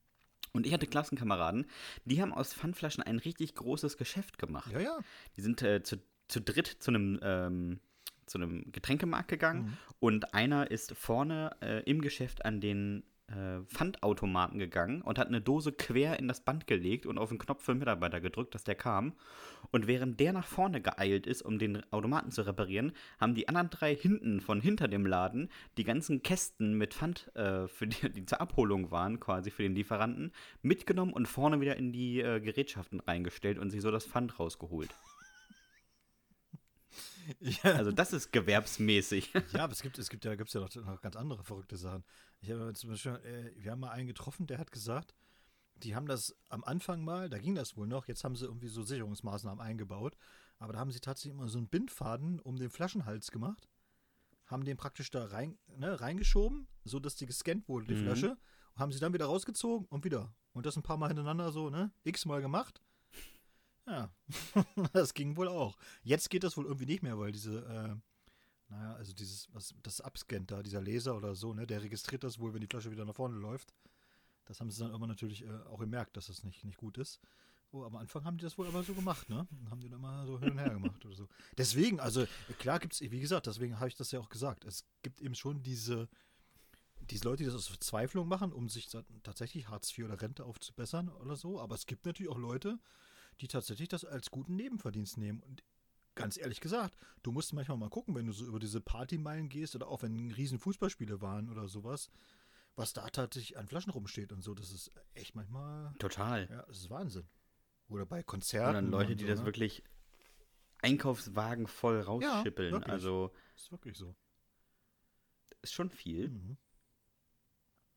[0.53, 1.65] Und ich hatte Klassenkameraden,
[2.05, 4.71] die haben aus Pfandflaschen ein richtig großes Geschäft gemacht.
[4.71, 4.99] ja, ja.
[5.35, 7.79] Die sind äh, zu, zu dritt zu einem, ähm,
[8.27, 9.77] zu einem Getränkemarkt gegangen Mhm.
[9.99, 15.41] und einer ist vorne äh, im Geschäft an den äh, Pfandautomaten gegangen und hat eine
[15.41, 18.63] Dose quer in das Band gelegt und auf den Knopf für den Mitarbeiter gedrückt, dass
[18.63, 19.13] der kam.
[19.71, 23.69] Und während der nach vorne geeilt ist, um den Automaten zu reparieren, haben die anderen
[23.69, 28.25] drei hinten von hinter dem Laden die ganzen Kästen mit Pfand, äh, für die, die
[28.25, 32.99] zur Abholung waren, quasi für den Lieferanten, mitgenommen und vorne wieder in die äh, Gerätschaften
[32.99, 34.93] reingestellt und sich so das Pfand rausgeholt.
[37.39, 37.71] Ja.
[37.73, 39.33] Also das ist gewerbsmäßig.
[39.53, 42.03] Ja, aber es gibt, es gibt ja, gibt's ja noch, noch ganz andere verrückte Sachen.
[42.41, 45.13] Ich habe zum Beispiel, äh, wir haben mal einen getroffen, der hat gesagt,
[45.77, 48.67] die haben das am Anfang mal, da ging das wohl noch, jetzt haben sie irgendwie
[48.67, 50.15] so Sicherungsmaßnahmen eingebaut,
[50.59, 53.67] aber da haben sie tatsächlich immer so einen Bindfaden um den Flaschenhals gemacht,
[54.45, 58.03] haben den praktisch da rein, ne, reingeschoben, so dass die gescannt wurde, die Mhm.
[58.03, 58.37] Flasche,
[58.75, 60.33] haben sie dann wieder rausgezogen und wieder.
[60.53, 62.81] Und das ein paar Mal hintereinander so, ne, x-mal gemacht.
[63.85, 64.09] Ja,
[64.93, 65.77] das ging wohl auch.
[66.03, 67.95] Jetzt geht das wohl irgendwie nicht mehr, weil diese, äh,
[68.69, 72.39] naja, also dieses, was das abscannt da, dieser Laser oder so, ne, der registriert das
[72.39, 73.73] wohl, wenn die Flasche wieder nach vorne läuft.
[74.45, 77.19] Das haben sie dann irgendwann natürlich äh, auch gemerkt, dass das nicht, nicht gut ist.
[77.71, 79.47] Oh, am Anfang haben die das wohl aber so gemacht, ne?
[79.69, 81.27] Haben die dann immer so hin und her gemacht oder so.
[81.57, 82.25] Deswegen, also
[82.59, 84.63] klar gibt es, wie gesagt, deswegen habe ich das ja auch gesagt.
[84.63, 86.07] Es gibt eben schon diese,
[87.09, 88.89] diese Leute, die das aus Verzweiflung machen, um sich
[89.23, 91.59] tatsächlich Hartz IV oder Rente aufzubessern oder so.
[91.59, 92.79] Aber es gibt natürlich auch Leute,
[93.41, 95.41] die tatsächlich das als guten Nebenverdienst nehmen.
[95.41, 95.63] Und
[96.15, 99.75] ganz ehrlich gesagt, du musst manchmal mal gucken, wenn du so über diese Partymeilen gehst
[99.75, 102.09] oder auch wenn riesen Fußballspiele waren oder sowas,
[102.75, 104.53] was da tatsächlich an Flaschen rumsteht und so.
[104.53, 106.47] Das ist echt manchmal, Total.
[106.49, 107.27] ja, das ist Wahnsinn.
[107.87, 108.73] Oder bei Und Konzerten.
[108.73, 109.45] dann Leute, die so, das ne?
[109.45, 109.83] wirklich
[110.81, 112.71] Einkaufswagen voll rausschippeln.
[112.73, 112.91] wirklich.
[112.91, 114.15] also ist wirklich so.
[115.61, 116.29] ist schon viel.
[116.29, 116.57] Mhm.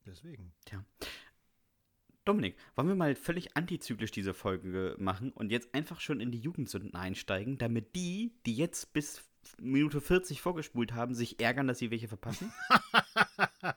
[0.05, 0.53] Deswegen.
[2.27, 6.39] Dominik, wollen wir mal völlig antizyklisch diese Folge machen und jetzt einfach schon in die
[6.39, 9.23] Jugendsünden einsteigen, damit die, die jetzt bis
[9.59, 12.51] Minute 40 vorgespult haben, sich ärgern, dass sie welche verpassen?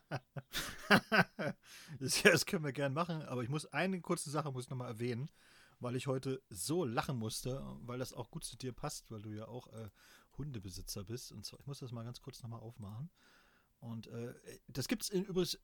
[2.00, 4.88] das, das können wir gern machen, aber ich muss eine kurze Sache muss ich nochmal
[4.88, 5.30] erwähnen,
[5.78, 9.30] weil ich heute so lachen musste, weil das auch gut zu dir passt, weil du
[9.30, 9.90] ja auch äh,
[10.36, 11.30] Hundebesitzer bist.
[11.30, 13.10] Und so, ich muss das mal ganz kurz nochmal aufmachen.
[13.78, 14.34] Und äh,
[14.68, 15.58] das gibt es übrigens,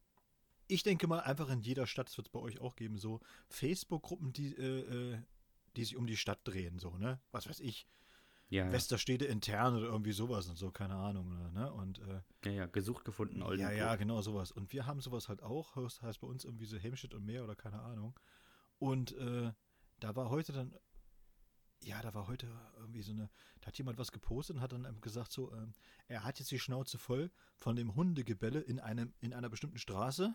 [0.68, 3.20] ich denke mal, einfach in jeder Stadt, das wird es bei euch auch geben, so
[3.48, 5.18] Facebook-Gruppen, die, äh, äh,
[5.76, 7.20] die sich um die Stadt drehen, so, ne?
[7.32, 7.86] Was weiß ich,
[8.48, 11.72] Ja, Westerstede intern oder irgendwie sowas und so, keine Ahnung, oder, ne?
[11.72, 13.76] Und äh, ja, ja, gesucht gefunden, ja, Oldenburg.
[13.76, 14.52] ja, genau sowas.
[14.52, 15.74] Und wir haben sowas halt auch.
[15.74, 18.18] Das heißt bei uns irgendwie so Helmstedt und mehr oder keine Ahnung.
[18.78, 19.52] Und äh,
[20.00, 20.74] da war heute dann,
[21.82, 22.46] ja, da war heute
[22.78, 23.28] irgendwie so eine,
[23.60, 25.72] da hat jemand was gepostet und hat dann gesagt so, ähm,
[26.08, 30.34] er hat jetzt die Schnauze voll von dem Hundegebelle in einem, in einer bestimmten Straße.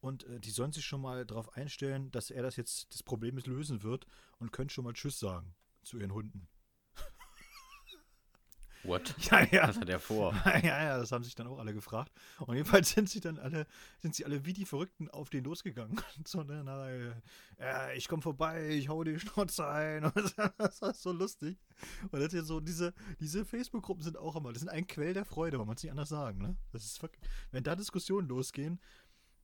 [0.00, 3.36] Und äh, die sollen sich schon mal darauf einstellen, dass er das jetzt, das Problem
[3.36, 4.06] lösen wird
[4.38, 6.48] und können schon mal Tschüss sagen zu ihren Hunden.
[8.82, 9.14] What?
[9.30, 9.68] Ja, ja.
[9.68, 10.32] Was hat er vor?
[10.62, 12.12] ja, ja, das haben sich dann auch alle gefragt.
[12.38, 13.66] Und jedenfalls sind sie dann alle,
[13.98, 16.00] sind sie alle wie die Verrückten auf den losgegangen.
[16.16, 16.88] Und so, ne, na,
[17.58, 20.04] äh, ich komm vorbei, ich hau die Schnauze ein.
[20.04, 20.16] Und
[20.56, 21.58] das war so lustig.
[22.10, 25.26] Und das ist so, diese, diese Facebook-Gruppen sind auch immer, das sind ein Quell der
[25.26, 26.56] Freude, man kann es nicht anders sagen, ne?
[26.72, 27.02] Das ist
[27.50, 28.80] wenn da Diskussionen losgehen,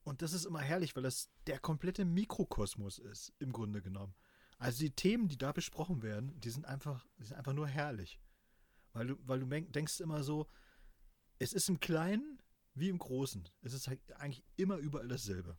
[0.07, 4.15] und das ist immer herrlich, weil das der komplette Mikrokosmos ist, im Grunde genommen.
[4.57, 8.21] Also die Themen, die da besprochen werden, die sind einfach, die sind einfach nur herrlich.
[8.93, 10.49] Weil du, weil du denkst immer so,
[11.41, 12.41] es ist im Kleinen
[12.75, 13.49] wie im Großen.
[13.63, 15.59] Es ist halt eigentlich immer überall dasselbe.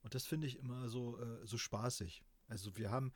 [0.00, 2.24] Und das finde ich immer so, äh, so spaßig.
[2.46, 3.12] Also wir haben,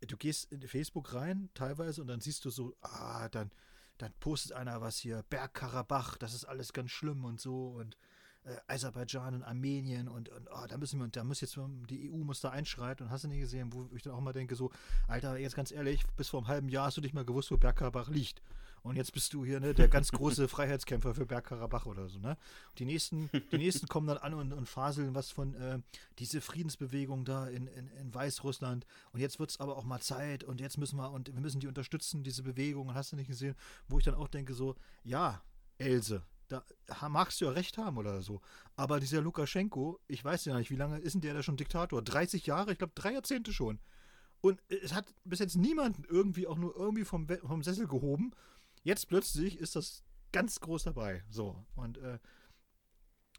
[0.00, 3.52] du gehst in Facebook rein teilweise und dann siehst du so, ah, dann,
[3.98, 7.96] dann postet einer was hier, Bergkarabach, das ist alles ganz schlimm und so und
[8.44, 12.16] äh, Aserbaidschan und Armenien und, und oh, da müssen wir, da muss jetzt, die EU
[12.16, 14.70] muss da einschreiten und hast du nicht gesehen, wo ich dann auch mal denke, so,
[15.08, 17.56] Alter, jetzt ganz ehrlich, bis vor einem halben Jahr hast du nicht mal gewusst, wo
[17.56, 18.42] Bergkarabach liegt.
[18.82, 22.38] Und jetzt bist du hier, ne, der ganz große Freiheitskämpfer für Bergkarabach oder so, ne?
[22.78, 25.80] Die nächsten, die nächsten kommen dann an und, und faseln was von äh,
[26.18, 28.86] diese Friedensbewegung da in, in, in Weißrussland.
[29.12, 31.60] Und jetzt wird es aber auch mal Zeit und jetzt müssen wir, und wir müssen
[31.60, 33.54] die unterstützen, diese Bewegung, und hast du nicht gesehen,
[33.88, 35.42] wo ich dann auch denke, so, ja,
[35.76, 38.40] Else, da magst du ja recht haben oder so.
[38.76, 42.02] Aber dieser Lukaschenko, ich weiß ja nicht, wie lange ist denn der da schon Diktator?
[42.02, 42.72] 30 Jahre?
[42.72, 43.78] Ich glaube, drei Jahrzehnte schon.
[44.40, 48.32] Und es hat bis jetzt niemanden irgendwie auch nur irgendwie vom, vom Sessel gehoben.
[48.82, 51.22] Jetzt plötzlich ist das ganz groß dabei.
[51.30, 51.64] So.
[51.74, 52.18] Und, äh,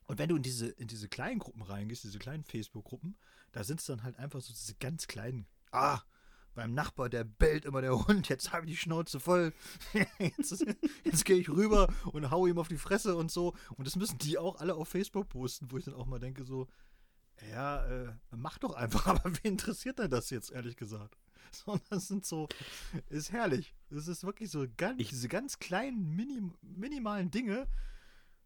[0.06, 3.17] und wenn du in diese, in diese kleinen Gruppen reingehst, diese kleinen Facebook-Gruppen,
[3.52, 6.02] da sind es dann halt einfach so diese ganz kleinen, ah,
[6.53, 9.53] beim Nachbar, der bellt immer der Hund, jetzt habe ich die Schnauze voll.
[10.19, 10.65] jetzt,
[11.03, 13.53] jetzt gehe ich rüber und hau ihm auf die Fresse und so.
[13.77, 16.43] Und das müssen die auch alle auf Facebook posten, wo ich dann auch mal denke,
[16.43, 16.67] so,
[17.49, 21.17] ja, äh, mach doch einfach, aber wen interessiert denn das jetzt, ehrlich gesagt?
[21.53, 22.47] So, das sind so,
[23.09, 23.75] ist herrlich.
[23.89, 27.67] Das ist wirklich so ganz, ich, diese ganz kleinen, minim, minimalen Dinge.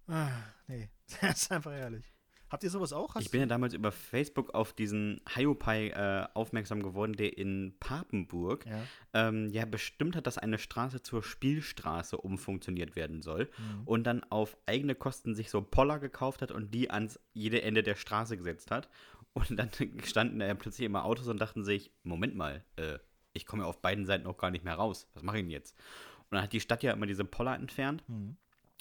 [0.07, 0.31] Ah,
[0.67, 0.89] nee,
[1.21, 2.14] das ist einfach herrlich.
[2.49, 3.15] Habt ihr sowas auch?
[3.15, 7.75] Hast ich bin ja damals über Facebook auf diesen Hiopai äh, aufmerksam geworden, der in
[7.79, 8.83] Papenburg ja.
[9.13, 13.83] Ähm, ja bestimmt hat, dass eine Straße zur Spielstraße umfunktioniert werden soll mhm.
[13.85, 17.81] und dann auf eigene Kosten sich so Poller gekauft hat und die ans jede Ende
[17.81, 18.89] der Straße gesetzt hat.
[19.33, 19.69] Und dann
[20.03, 22.99] standen da ja plötzlich immer Autos und dachten sich, Moment mal, äh,
[23.33, 25.07] ich komme ja auf beiden Seiten auch gar nicht mehr raus.
[25.13, 25.75] Was mache ich denn jetzt?
[26.29, 28.03] Und dann hat die Stadt ja immer diese Poller entfernt.
[28.07, 28.37] Mhm.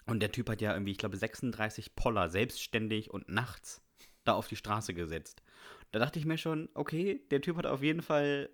[0.07, 3.83] Und der Typ hat ja irgendwie, ich glaube, 36 Poller selbstständig und nachts
[4.25, 5.43] da auf die Straße gesetzt.
[5.93, 8.51] Da dachte ich mir schon, okay, der Typ hat auf jeden Fall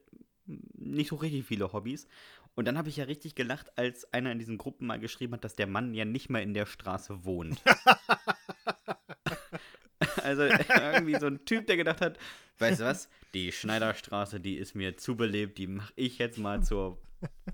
[0.46, 2.06] nicht so richtig viele Hobbys.
[2.54, 5.44] Und dann habe ich ja richtig gelacht, als einer in diesen Gruppen mal geschrieben hat,
[5.44, 7.62] dass der Mann ja nicht mehr in der Straße wohnt.
[10.22, 12.18] also irgendwie so ein Typ, der gedacht hat,
[12.58, 16.62] weißt du was, die Schneiderstraße, die ist mir zu belebt, die mache ich jetzt mal
[16.62, 17.00] zur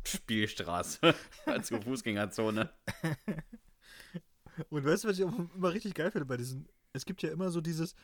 [0.04, 1.14] Spielstraße,
[1.62, 2.70] zur Fußgängerzone.
[4.70, 7.30] Und weißt du, was ich auch immer richtig geil finde bei diesen, es gibt ja
[7.30, 7.94] immer so dieses,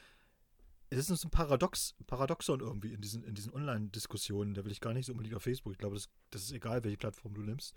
[0.91, 4.81] es ist so ein Paradox, Paradoxon irgendwie in diesen, in diesen Online-Diskussionen, da will ich
[4.81, 7.43] gar nicht so unbedingt auf Facebook, ich glaube, das, das ist egal, welche Plattform du
[7.43, 7.75] nimmst.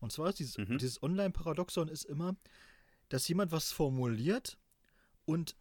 [0.00, 0.78] Und zwar ist dieses, mhm.
[0.78, 2.36] dieses Online-Paradoxon ist immer,
[3.08, 4.58] dass jemand was formuliert
[5.24, 5.56] und,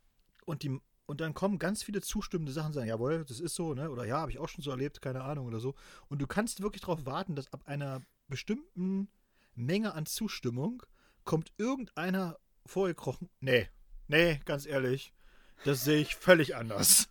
[0.45, 3.89] und die und dann kommen ganz viele zustimmende Sachen, sagen, jawohl, das ist so, ne?
[3.89, 5.73] Oder ja, habe ich auch schon so erlebt, keine Ahnung oder so.
[6.10, 9.08] Und du kannst wirklich darauf warten, dass ab einer bestimmten
[9.56, 10.84] Menge an Zustimmung
[11.23, 13.30] kommt irgendeiner vorgekrochen.
[13.39, 13.69] Nee,
[14.08, 15.13] nee, ganz ehrlich,
[15.63, 17.10] das sehe ich völlig anders.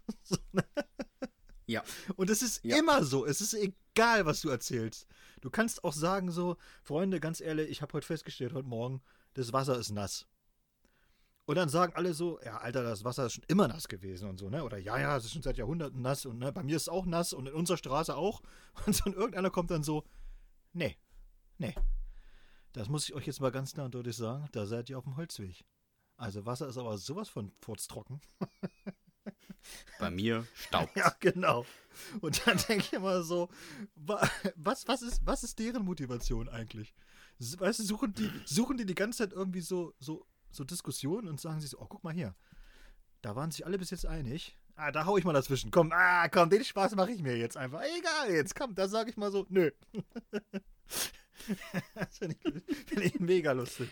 [1.66, 1.82] ja.
[2.16, 2.76] Und es ist ja.
[2.76, 3.26] immer so.
[3.26, 5.06] Es ist egal, was du erzählst.
[5.40, 9.02] Du kannst auch sagen so, Freunde, ganz ehrlich, ich habe heute festgestellt, heute Morgen,
[9.34, 10.26] das Wasser ist nass.
[11.46, 14.38] Und dann sagen alle so, ja, Alter, das Wasser ist schon immer nass gewesen und
[14.38, 14.64] so, ne?
[14.64, 16.88] Oder ja, ja, es ist schon seit Jahrhunderten nass und ne, bei mir ist es
[16.88, 18.42] auch nass und in unserer Straße auch.
[18.86, 20.04] Und so und irgendeiner kommt dann so,
[20.72, 20.98] nee,
[21.56, 21.74] nee,
[22.76, 24.46] das muss ich euch jetzt mal ganz klar und deutlich sagen.
[24.52, 25.64] Da seid ihr auf dem Holzweg.
[26.18, 28.20] Also Wasser ist aber sowas von furztrocken.
[29.98, 30.94] Bei mir staubt.
[30.94, 31.64] Ja, genau.
[32.20, 33.48] Und dann denke ich immer so,
[33.94, 36.94] was, was, ist, was ist deren Motivation eigentlich?
[37.38, 41.40] Weißt du, suchen die, suchen die die ganze Zeit irgendwie so, so, so Diskussionen und
[41.40, 42.34] sagen sich so, oh, guck mal hier.
[43.22, 44.54] Da waren sich alle bis jetzt einig.
[44.74, 45.70] Ah, da hau ich mal dazwischen.
[45.70, 47.80] Komm, ah, komm, den Spaß mache ich mir jetzt einfach.
[47.98, 49.70] Egal, jetzt komm, da sage ich mal so, nö.
[51.94, 53.88] das finde ich, find ich mega lustig.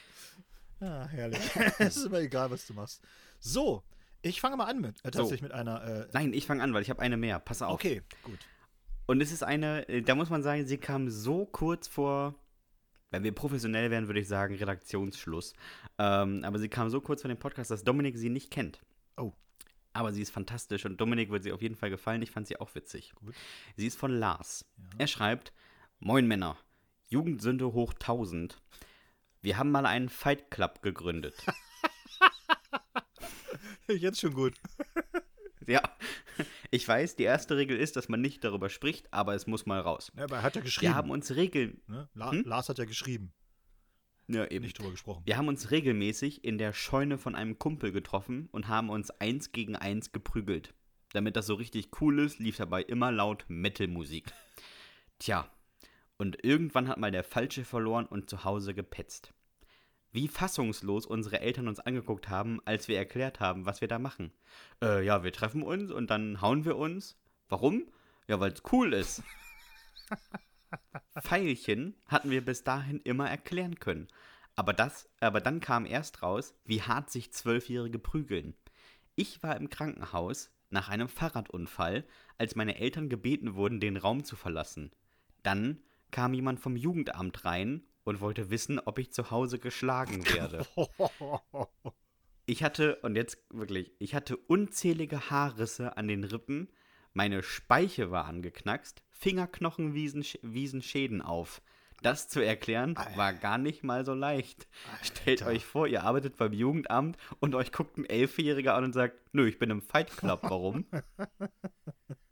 [0.81, 1.41] Ah, herrlich.
[1.79, 3.03] es ist immer egal, was du machst.
[3.39, 3.83] So,
[4.23, 5.45] ich fange mal an mit, äh, tatsächlich so.
[5.45, 5.85] mit einer.
[5.85, 7.39] Äh, Nein, ich fange an, weil ich habe eine mehr.
[7.39, 7.75] Pass auf.
[7.75, 8.39] Okay, gut.
[9.07, 12.35] Und es ist eine, äh, da muss man sagen, sie kam so kurz vor,
[13.11, 15.53] wenn wir professionell wären, würde ich sagen, Redaktionsschluss.
[15.99, 18.81] Ähm, aber sie kam so kurz vor dem Podcast, dass Dominik sie nicht kennt.
[19.17, 19.33] Oh.
[19.93, 22.23] Aber sie ist fantastisch und Dominik wird sie auf jeden Fall gefallen.
[22.23, 23.13] Ich fand sie auch witzig.
[23.15, 23.35] Gut.
[23.77, 24.65] Sie ist von Lars.
[24.79, 24.85] Ja.
[24.99, 25.53] Er schreibt:
[26.01, 26.57] Moin Männer.
[27.15, 28.61] Jugendsünde hoch 1000.
[29.41, 31.37] Wir haben mal einen Fight Club gegründet.
[33.87, 34.55] Jetzt schon gut.
[35.69, 35.81] ja,
[36.73, 39.79] ich weiß, die erste Regel ist, dass man nicht darüber spricht, aber es muss mal
[39.79, 40.11] raus.
[40.17, 40.91] Ja, aber er hat ja geschrieben.
[40.91, 41.81] Wir haben uns Regeln.
[41.87, 42.09] Ne?
[42.15, 42.43] La hm?
[42.47, 43.33] Lars hat ja geschrieben.
[44.27, 44.65] Ja, eben.
[44.65, 45.23] Nicht drüber gesprochen.
[45.25, 49.53] Wir haben uns regelmäßig in der Scheune von einem Kumpel getroffen und haben uns eins
[49.53, 50.75] gegen eins geprügelt.
[51.13, 54.33] Damit das so richtig cool ist, lief dabei immer laut Metal-Musik.
[55.21, 55.49] Tja,
[56.25, 59.35] und irgendwann hat mal der Falsche verloren und zu Hause gepetzt.
[60.11, 64.33] Wie fassungslos unsere Eltern uns angeguckt haben, als wir erklärt haben, was wir da machen.
[64.83, 67.19] Äh, ja, wir treffen uns und dann hauen wir uns.
[67.51, 67.85] Warum?
[68.27, 69.23] Ja, weil es cool ist.
[71.21, 74.09] Pfeilchen hatten wir bis dahin immer erklären können.
[74.57, 78.55] Aber, das, aber dann kam erst raus, wie hart sich Zwölfjährige prügeln.
[79.15, 82.07] Ich war im Krankenhaus nach einem Fahrradunfall,
[82.39, 84.91] als meine Eltern gebeten wurden, den Raum zu verlassen.
[85.43, 85.83] Dann
[86.15, 90.65] kam jemand vom Jugendamt rein und wollte wissen, ob ich zu Hause geschlagen werde.
[92.47, 96.69] Ich hatte, und jetzt wirklich, ich hatte unzählige Haarrisse an den Rippen,
[97.15, 101.63] meine Speiche war angeknackst, Fingerknochen wiesen, wiesen Schäden auf.
[102.03, 104.69] Das zu erklären war gar nicht mal so leicht.
[105.01, 105.53] Stellt Alter.
[105.57, 109.49] euch vor, ihr arbeitet beim Jugendamt und euch guckt ein Elfjähriger an und sagt, nö,
[109.49, 110.85] ich bin im Fight Club, warum?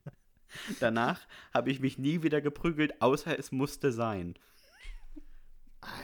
[0.80, 1.20] Danach
[1.54, 4.34] habe ich mich nie wieder geprügelt, außer es musste sein.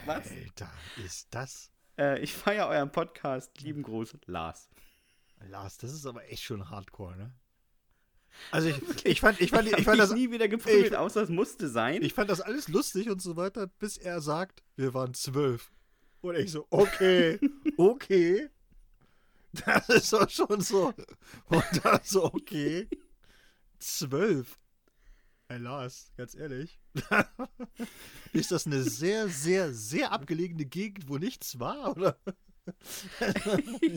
[0.07, 0.31] Was?
[0.31, 0.71] Alter,
[1.05, 1.71] ist das.
[1.99, 3.61] Äh, ich feiere euren Podcast.
[3.61, 4.69] Lieben Gruß, Lars.
[5.49, 7.33] Lars, das ist aber echt schon hardcore, ne?
[8.51, 10.97] Also ich, ich fand, ich fand, ich hab fand mich das, nie wieder geprügelt, ich-
[10.97, 12.03] außer es musste sein.
[12.03, 15.73] ich fand das alles lustig und so weiter, bis er sagt, wir waren zwölf.
[16.21, 17.39] Und ich so, okay,
[17.77, 18.49] okay.
[19.65, 20.93] Das ist doch schon so.
[21.47, 22.89] Und dann so, okay.
[23.79, 24.59] Zwölf.
[25.49, 26.79] Ey, Lars, ganz ehrlich.
[28.33, 32.19] ist das eine sehr, sehr, sehr abgelegene Gegend, wo nichts war, oder?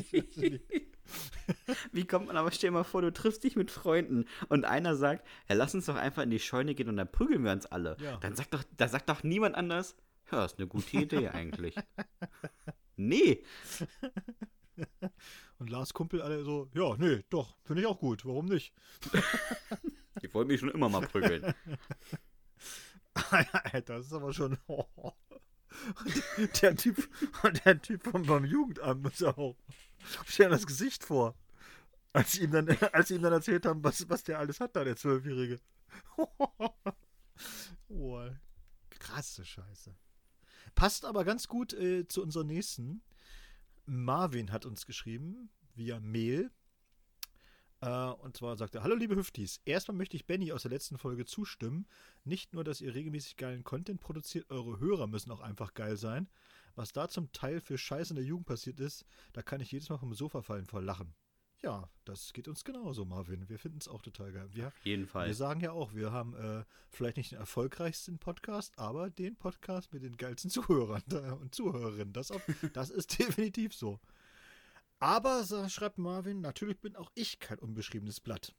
[1.91, 4.95] Wie kommt man aber, stell dir mal vor, du triffst dich mit Freunden und einer
[4.95, 7.65] sagt, ja, lass uns doch einfach in die Scheune gehen und dann prügeln wir uns
[7.65, 7.97] alle.
[7.99, 8.15] Ja.
[8.17, 9.97] Dann sagt doch, da sagt doch niemand anders,
[10.31, 11.75] ja, ist eine gute Idee eigentlich.
[12.95, 13.43] nee,
[15.61, 18.73] Und Lars Kumpel alle so, ja, nee, doch, finde ich auch gut, warum nicht?
[20.23, 21.53] ich wollte mich schon immer mal prügeln.
[23.13, 24.57] Alter, das ist aber schon.
[24.67, 25.15] Und
[26.63, 27.07] der Typ,
[27.43, 29.55] und der Typ vom, vom Jugendamt ist auch.
[30.25, 31.35] Stell dir das Gesicht vor.
[32.11, 34.75] Als sie ihm dann, als sie ihm dann erzählt haben, was, was der alles hat,
[34.75, 35.59] da, der Zwölfjährige.
[37.87, 38.25] oh,
[38.89, 39.95] krasse Scheiße.
[40.73, 43.03] Passt aber ganz gut äh, zu unserer nächsten.
[43.91, 46.49] Marvin hat uns geschrieben, via Mail.
[47.81, 49.59] Äh, und zwar sagt er: Hallo, liebe Hüftis.
[49.65, 51.85] Erstmal möchte ich Benny aus der letzten Folge zustimmen.
[52.23, 56.29] Nicht nur, dass ihr regelmäßig geilen Content produziert, eure Hörer müssen auch einfach geil sein.
[56.75, 59.89] Was da zum Teil für Scheiße in der Jugend passiert ist, da kann ich jedes
[59.89, 61.13] Mal vom Sofa fallen vor Lachen.
[61.63, 63.47] Ja, das geht uns genauso, Marvin.
[63.47, 64.49] Wir finden es auch total geil.
[64.51, 65.27] Wir, Auf jeden Fall.
[65.27, 69.93] wir sagen ja auch, wir haben äh, vielleicht nicht den erfolgreichsten Podcast, aber den Podcast
[69.93, 72.13] mit den geilsten Zuhörern äh, und Zuhörerinnen.
[72.13, 72.41] Das, auf,
[72.73, 73.99] das ist definitiv so.
[74.97, 78.55] Aber, schreibt Marvin, natürlich bin auch ich kein unbeschriebenes Blatt.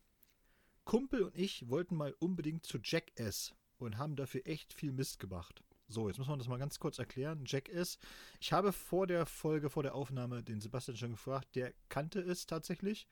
[0.84, 5.62] Kumpel und ich wollten mal unbedingt zu Jackass und haben dafür echt viel Mist gemacht.
[5.92, 7.44] So, jetzt muss man das mal ganz kurz erklären.
[7.46, 7.98] Jackass.
[8.40, 12.46] Ich habe vor der Folge, vor der Aufnahme den Sebastian schon gefragt, der kannte es
[12.46, 13.06] tatsächlich.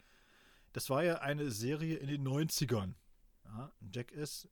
[0.72, 2.94] Das war ja eine Serie in den 90ern.
[3.44, 4.48] Ja, Jackass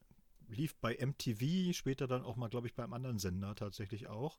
[0.48, 4.38] lief bei MTV, später dann auch mal, glaube ich, beim anderen Sender tatsächlich auch.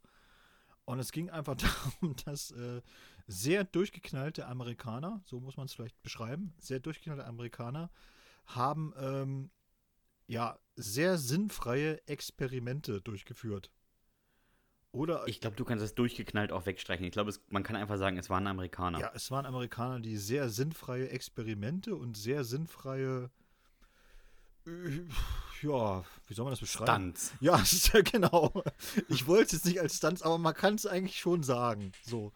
[0.85, 1.55] Und es ging einfach
[2.01, 2.81] darum, dass äh,
[3.27, 7.89] sehr durchgeknallte Amerikaner, so muss man es vielleicht beschreiben, sehr durchgeknallte Amerikaner
[8.45, 9.51] haben ähm,
[10.27, 13.69] ja sehr sinnfreie Experimente durchgeführt.
[14.91, 17.05] Oder Ich glaube, du kannst das durchgeknallt auch wegstreichen.
[17.05, 18.99] Ich glaube, man kann einfach sagen, es waren Amerikaner.
[18.99, 23.29] Ja, es waren Amerikaner, die sehr sinnfreie Experimente und sehr sinnfreie,
[24.65, 25.01] äh,
[25.61, 27.13] ja, wie soll man das beschreiben?
[27.13, 27.33] Stunts.
[27.39, 27.63] Ja
[28.11, 28.63] genau.
[29.09, 31.91] Ich wollte es jetzt nicht als Stunts, aber man kann es eigentlich schon sagen.
[32.03, 32.31] So.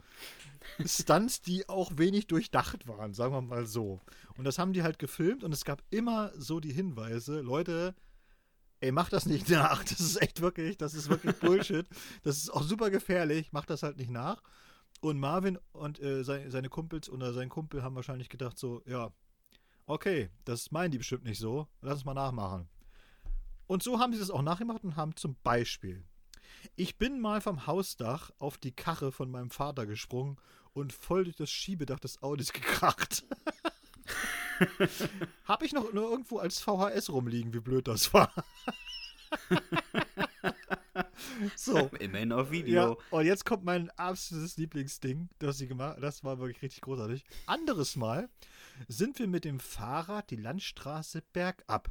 [0.86, 4.00] Stunts, die auch wenig durchdacht waren, sagen wir mal so.
[4.38, 7.96] Und das haben die halt gefilmt und es gab immer so die Hinweise, Leute,
[8.84, 9.84] ey, mach das nicht nach.
[9.84, 11.88] Das ist echt wirklich, das ist wirklich Bullshit.
[12.24, 14.44] Das ist auch super gefährlich, mach das halt nicht nach.
[15.00, 19.12] Und Marvin und äh, seine, seine Kumpels oder sein Kumpel haben wahrscheinlich gedacht so, ja,
[19.86, 22.68] okay, das meinen die bestimmt nicht so, lass uns mal nachmachen.
[23.68, 26.04] Und so haben sie das auch nachgemacht und haben zum Beispiel,
[26.76, 30.38] ich bin mal vom Hausdach auf die Karre von meinem Vater gesprungen
[30.74, 33.24] und voll durch das Schiebedach des Audis gekracht.
[35.46, 38.32] Hab ich noch nur irgendwo als VHS rumliegen, wie blöd das war.
[41.56, 41.78] so.
[42.00, 43.02] Immerhin auf Ja, Video.
[43.12, 47.24] und jetzt kommt mein absolutes Lieblingsding, das sie gemacht Das war wirklich richtig großartig.
[47.46, 48.30] Anderes Mal
[48.88, 51.90] sind wir mit dem Fahrrad die Landstraße bergab.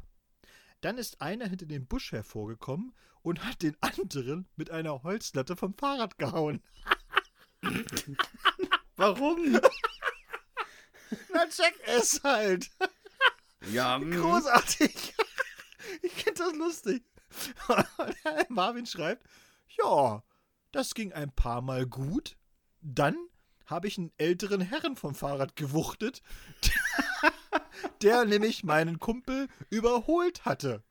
[0.81, 5.75] Dann ist einer hinter dem Busch hervorgekommen und hat den anderen mit einer Holzlatte vom
[5.75, 6.61] Fahrrad gehauen.
[8.97, 9.59] Warum?
[11.33, 12.71] Na, check es halt.
[13.71, 14.11] Ja, mm.
[14.11, 15.15] Großartig.
[16.03, 17.05] ich finde das lustig.
[17.69, 19.25] Und Marvin schreibt,
[19.79, 20.25] ja,
[20.73, 22.37] das ging ein paar Mal gut.
[22.81, 23.15] Dann
[23.67, 26.23] habe ich einen älteren Herren vom Fahrrad gewuchtet,
[28.03, 30.83] der nämlich meinen Kumpel überholt hatte.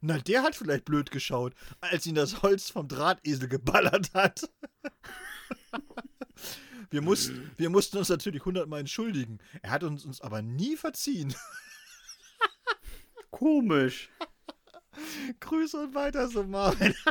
[0.00, 4.48] Na, der hat vielleicht blöd geschaut, als ihn das Holz vom Drahtesel geballert hat.
[6.90, 9.38] Wir mussten, wir mussten uns natürlich hundertmal entschuldigen.
[9.62, 11.34] Er hat uns, uns aber nie verziehen.
[13.30, 14.10] Komisch.
[15.40, 16.94] Grüße und weiter so, Marvin.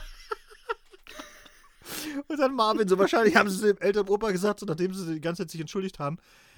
[2.28, 5.16] Und dann Marvin, so wahrscheinlich haben sie es dem Eltern Opa gesagt, so nachdem sie
[5.16, 6.18] die ganze Zeit sich entschuldigt haben.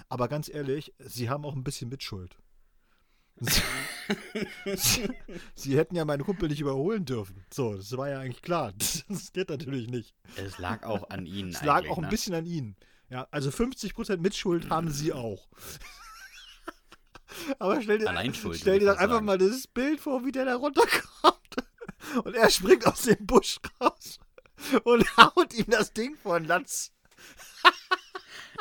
[0.09, 2.37] Aber ganz ehrlich, sie haben auch ein bisschen Mitschuld.
[3.37, 3.61] Sie,
[4.75, 5.09] sie,
[5.55, 7.43] sie hätten ja meinen Kumpel nicht überholen dürfen.
[7.51, 8.73] So, das war ja eigentlich klar.
[8.77, 10.15] Das geht natürlich nicht.
[10.35, 11.49] Es lag auch an ihnen.
[11.49, 12.09] Es lag auch ein ne?
[12.09, 12.75] bisschen an ihnen.
[13.09, 15.47] Ja, also 50% Mitschuld haben sie auch.
[17.59, 19.25] Aber stell dir, stell dir fast einfach sagen.
[19.25, 21.35] mal dieses Bild vor, wie der da runterkommt.
[22.23, 24.19] Und er springt aus dem Busch raus
[24.83, 26.93] und haut ihm das Ding vor den Latz.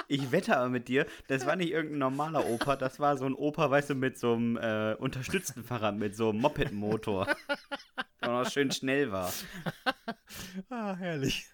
[0.08, 3.34] Ich wette aber mit dir, das war nicht irgendein normaler Opa, das war so ein
[3.34, 7.28] Opa, weißt du, mit so einem äh, unterstützten Fahrrad, mit so einem Moped-Motor.
[8.20, 9.32] Der noch schön schnell war.
[10.68, 11.48] Ah, herrlich.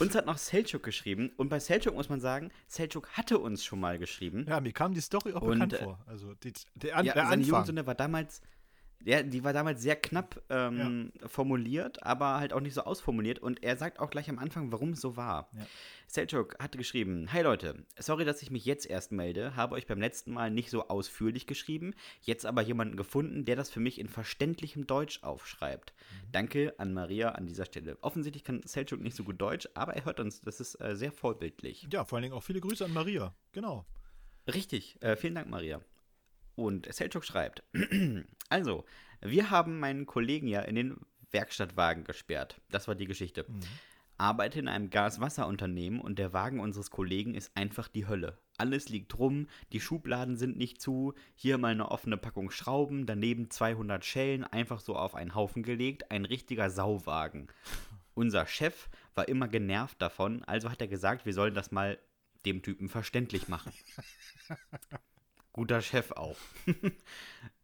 [0.00, 3.80] Uns hat noch Selchuk geschrieben und bei Selchuk muss man sagen, Selchuk hatte uns schon
[3.80, 4.46] mal geschrieben.
[4.48, 5.98] Ja, mir kam die Story auch Und, bekannt äh, vor.
[6.06, 7.48] Also die, der, An Ja, der seine Anfang.
[7.48, 8.40] Jugendsünde war damals,
[9.04, 13.38] ja, die war damals sehr knapp ähm, formuliert, aber halt auch nicht so ausformuliert.
[13.38, 15.48] Und er sagt auch gleich am Anfang, warum es so war.
[15.56, 15.66] Ja.
[16.06, 20.00] Selchuk hatte geschrieben: Hi Leute, sorry, dass ich mich jetzt erst melde, habe euch beim
[20.00, 24.08] letzten Mal nicht so ausführlich geschrieben, jetzt aber jemanden gefunden, der das für mich in
[24.08, 25.92] verständlichem Deutsch aufschreibt.
[25.92, 26.32] Mhm.
[26.32, 27.96] Danke an Maria an dieser Stelle.
[28.02, 31.12] Offensichtlich kann Selchuk nicht so gut Deutsch, aber er hört uns, das ist äh, sehr
[31.12, 31.86] vorbildlich.
[31.90, 33.34] Ja, vor allen Dingen auch viele Grüße an Maria.
[33.52, 33.86] Genau.
[34.52, 35.80] Richtig, äh, vielen Dank, Maria.
[36.54, 37.62] Und Selchuk schreibt:
[38.48, 38.84] Also,
[39.20, 40.96] wir haben meinen Kollegen ja in den
[41.30, 42.60] Werkstattwagen gesperrt.
[42.70, 43.46] Das war die Geschichte.
[44.20, 48.38] Arbeite in einem Gas-Wasser-Unternehmen und der Wagen unseres Kollegen ist einfach die Hölle.
[48.58, 53.50] Alles liegt rum, die Schubladen sind nicht zu, hier mal eine offene Packung Schrauben, daneben
[53.50, 57.48] 200 Schellen einfach so auf einen Haufen gelegt, ein richtiger Sauwagen.
[58.12, 61.98] Unser Chef war immer genervt davon, also hat er gesagt, wir sollen das mal
[62.44, 63.72] dem Typen verständlich machen.
[65.52, 66.36] Guter Chef auch.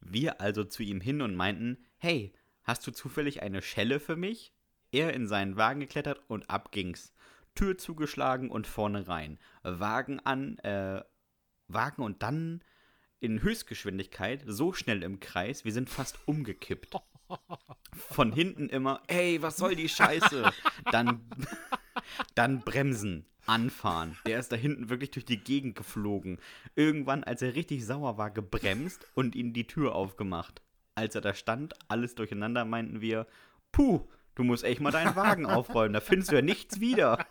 [0.01, 2.33] Wir also zu ihm hin und meinten, hey,
[2.63, 4.53] hast du zufällig eine Schelle für mich?
[4.93, 7.13] Er in seinen Wagen geklettert und ab ging's.
[7.55, 9.39] Tür zugeschlagen und vorne rein.
[9.63, 11.03] Wagen an, äh,
[11.69, 12.63] Wagen und dann
[13.19, 16.97] in Höchstgeschwindigkeit, so schnell im Kreis, wir sind fast umgekippt.
[17.93, 20.53] Von hinten immer, ey, was soll die Scheiße?
[20.93, 21.29] Dann,
[22.35, 24.17] dann bremsen, anfahren.
[24.27, 26.39] Der ist da hinten wirklich durch die Gegend geflogen.
[26.75, 30.63] Irgendwann, als er richtig sauer war, gebremst und ihm die Tür aufgemacht.
[30.95, 33.27] Als er da stand, alles durcheinander, meinten wir,
[33.73, 37.27] puh, du musst echt mal deinen Wagen aufräumen, da findest du ja nichts wieder.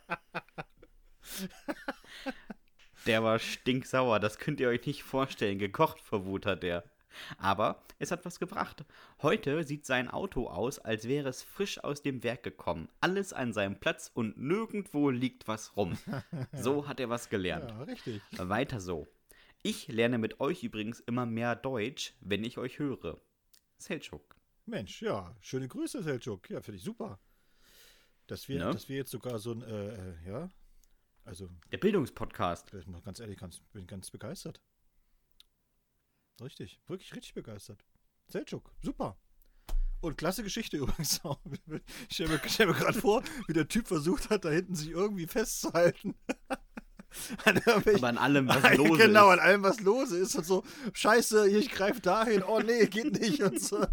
[3.05, 5.59] Der war stinksauer, das könnt ihr euch nicht vorstellen.
[5.59, 6.83] Gekocht vor Wut hat der.
[7.37, 8.83] Aber es hat was gebracht.
[9.21, 12.89] Heute sieht sein Auto aus, als wäre es frisch aus dem Werk gekommen.
[13.01, 15.97] Alles an seinem Platz und nirgendwo liegt was rum.
[16.53, 17.71] So hat er was gelernt.
[17.71, 18.21] Ja, richtig.
[18.37, 19.07] Weiter so.
[19.63, 23.19] Ich lerne mit euch übrigens immer mehr Deutsch, wenn ich euch höre.
[23.77, 24.35] Selchuk.
[24.65, 26.49] Mensch, ja, schöne Grüße, Selchuk.
[26.49, 27.19] Ja, finde ich super.
[28.27, 28.71] Dass wir, Ne?
[28.71, 30.49] dass wir jetzt sogar so ein, äh, äh, ja,
[31.23, 32.73] also, Der Bildungspodcast.
[32.73, 34.61] ich ganz ehrlich, ganz, bin ganz begeistert.
[36.41, 37.83] Richtig, wirklich richtig begeistert.
[38.27, 39.17] Selchuk, super.
[40.01, 41.39] Und klasse Geschichte übrigens auch.
[42.09, 44.89] Ich stelle mir, stell mir gerade vor, wie der Typ versucht hat, da hinten sich
[44.89, 46.15] irgendwie festzuhalten.
[47.45, 49.33] An Aber an allem, was los genau, ist.
[49.33, 53.41] an allem, was los ist und so, scheiße, ich greife dahin, oh nee, geht nicht
[53.41, 53.87] und so.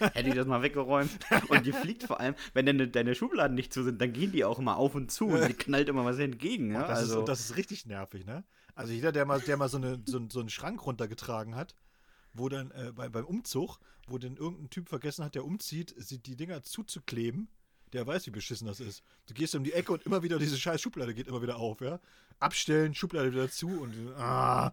[0.00, 1.10] Hätte ich das mal weggeräumt.
[1.48, 4.44] Und die fliegt vor allem, wenn deine, deine Schubladen nicht zu sind, dann gehen die
[4.44, 6.72] auch immer auf und zu und die knallt immer was entgegen.
[6.72, 6.86] Ja?
[6.88, 8.42] das, also, ist, das ist richtig nervig, ne?
[8.74, 11.74] Also jeder, der mal, der mal so, eine, so, so einen Schrank runtergetragen hat,
[12.32, 15.94] wo dann äh, bei, beim Umzug, wo dann irgendein Typ vergessen hat, der umzieht,
[16.26, 17.48] die Dinger zuzukleben,
[17.92, 19.02] der weiß, wie beschissen das ist.
[19.26, 21.80] Du gehst um die Ecke und immer wieder diese scheiß Schublade geht immer wieder auf,
[21.80, 22.00] ja?
[22.40, 24.72] Abstellen, Schublade wieder zu und ah,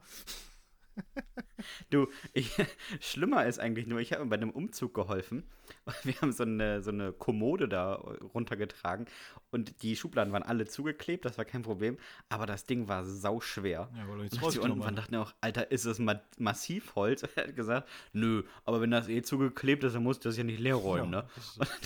[1.89, 2.51] Du, ich,
[2.99, 5.43] schlimmer ist eigentlich nur, ich habe mir bei einem Umzug geholfen.
[6.03, 7.93] Wir haben so eine, so eine Kommode da
[8.33, 9.05] runtergetragen
[9.51, 11.97] und die Schubladen waren alle zugeklebt, das war kein Problem,
[12.27, 13.89] aber das Ding war sauschwer.
[13.95, 17.23] Ja, du nichts Und unten dachten wir auch, Alter, ist das ma Massivholz?
[17.35, 20.43] Er hat gesagt, nö, aber wenn das eh zugeklebt ist, dann musst du das ja
[20.43, 21.27] nicht leer räumen, Ja, ne?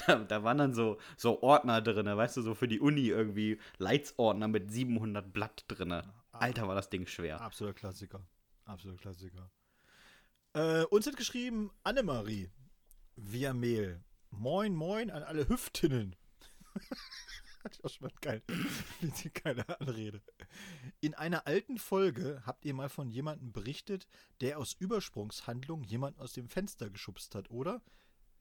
[0.07, 3.59] da, da waren dann so, so Ordner drin, weißt du, so für die Uni irgendwie
[3.77, 6.01] Leitsordner mit 700 Blatt drin.
[6.31, 7.39] Alter, war das Ding schwer.
[7.41, 8.21] absoluter Klassiker.
[8.65, 9.51] Absolut Klassiker.
[10.53, 12.49] Äh, uns hat geschrieben Annemarie
[13.15, 14.03] via Mail.
[14.31, 16.15] Moin, moin an alle Hüftinnen.
[17.63, 18.43] Hat auch schon mal geil.
[19.33, 20.21] Keine Anrede.
[20.99, 24.07] In einer alten Folge habt ihr mal von jemandem berichtet,
[24.41, 27.81] der aus Übersprungshandlung jemanden aus dem Fenster geschubst hat, oder?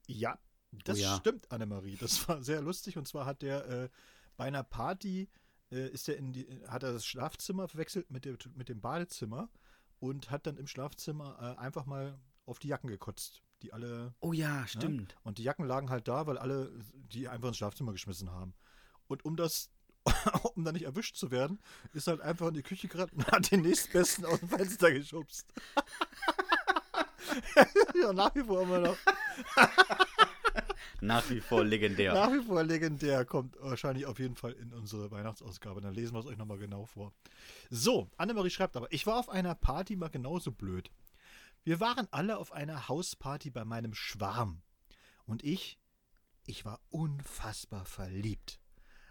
[0.05, 0.37] Ja,
[0.71, 1.15] das Oh ja.
[1.17, 1.97] stimmt, Annemarie.
[1.97, 2.97] Das war sehr lustig.
[2.97, 3.89] Und zwar hat der äh,
[4.37, 5.29] bei einer Party
[5.71, 9.49] äh, ist er in die, hat er das Schlafzimmer verwechselt mit dem, mit dem Badezimmer
[10.09, 14.33] und hat dann im Schlafzimmer äh, einfach mal auf die Jacken gekotzt, die alle Oh
[14.33, 15.15] ja, stimmt.
[15.23, 18.53] und die Jacken lagen halt da, weil alle die einfach ins Schlafzimmer geschmissen haben.
[19.07, 19.71] Und um das,
[20.55, 21.59] um da nicht erwischt zu werden,
[21.93, 25.51] ist halt einfach in die Küche gerannt und hat den nächstbesten aus dem Fenster geschubst.
[28.01, 28.97] ja, nach wie vor immer noch.
[31.01, 32.13] Nach wie vor legendär.
[32.15, 33.25] Nach wie vor legendär.
[33.25, 35.81] Kommt wahrscheinlich auf jeden Fall in unsere Weihnachtsausgabe.
[35.81, 37.13] Dann lesen wir es euch nochmal genau vor.
[37.69, 40.91] So, Annemarie schreibt aber, ich war auf einer Party mal genauso blöd.
[41.63, 44.61] Wir waren alle auf einer Hausparty bei meinem Schwarm.
[45.25, 45.79] Und ich,
[46.45, 48.59] ich war unfassbar verliebt.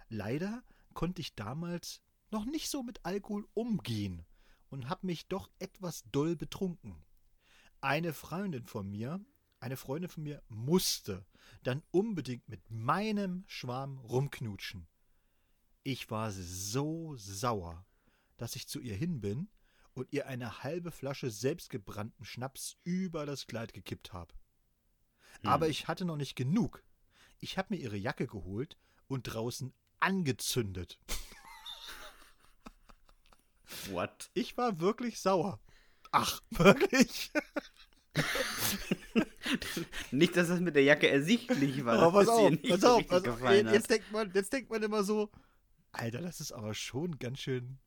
[0.09, 0.63] Leider
[0.95, 4.25] konnte ich damals noch nicht so mit Alkohol umgehen
[4.71, 6.95] und habe mich doch etwas doll betrunken.
[7.81, 9.21] Eine Freundin von mir,
[9.65, 11.25] eine Freundin von mir musste
[11.63, 14.87] dann unbedingt mit meinem Schwarm rumknutschen.
[15.83, 17.87] Ich war so sauer,
[18.37, 19.49] dass ich zu ihr hin bin
[19.95, 24.35] und ihr eine halbe Flasche selbstgebrannten Schnaps über das Kleid gekippt habe.
[25.43, 26.85] Aber ich hatte noch nicht genug.
[27.41, 28.77] Ich habe mir ihre Jacke geholt
[29.09, 30.99] und draußen angezündet.
[33.87, 34.31] What?
[34.35, 35.59] Ich war wirklich sauer.
[36.13, 37.33] Ach, wirklich?
[40.17, 41.99] Nicht, dass das mit der Jacke ersichtlich war.
[41.99, 43.11] Aber pass auf, pass auf.
[43.11, 45.31] Also, gefallen jetzt, denkt man, jetzt denkt man immer so,
[45.93, 47.79] Alter, das ist aber schon ganz schön,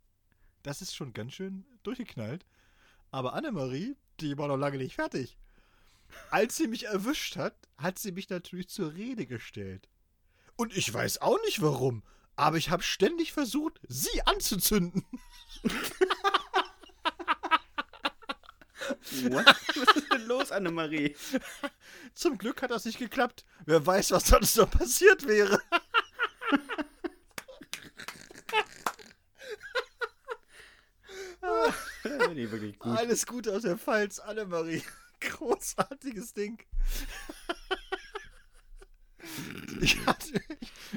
[0.63, 2.45] das ist schon ganz schön durchgeknallt.
[3.11, 5.37] Aber Annemarie, die war noch lange nicht fertig.
[6.29, 9.89] Als sie mich erwischt hat, hat sie mich natürlich zur Rede gestellt.
[10.55, 12.03] Und ich weiß auch nicht warum,
[12.35, 15.05] aber ich habe ständig versucht, sie anzuzünden.
[19.29, 19.45] What?
[19.75, 21.15] Was ist denn los, Annemarie?
[22.13, 23.45] Zum Glück hat das nicht geklappt.
[23.65, 25.59] Wer weiß, was sonst noch passiert wäre.
[32.51, 32.97] wirklich gut.
[32.97, 34.83] Alles Gute aus der Pfalz, Annemarie.
[35.19, 36.59] Großartiges Ding.
[39.81, 40.41] Ich, hatte,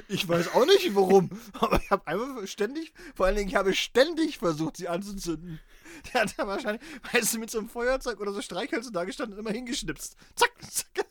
[0.07, 3.73] ich weiß auch nicht warum, aber ich habe einfach ständig, vor allen Dingen, ich habe
[3.73, 5.59] ständig versucht, sie anzuzünden.
[6.13, 6.81] Der hat ja wahrscheinlich,
[7.11, 10.15] weißt du, mit so einem Feuerzeug oder so Streichhölzer da gestanden und immer hingeschnipst.
[10.35, 11.05] Zack, zack.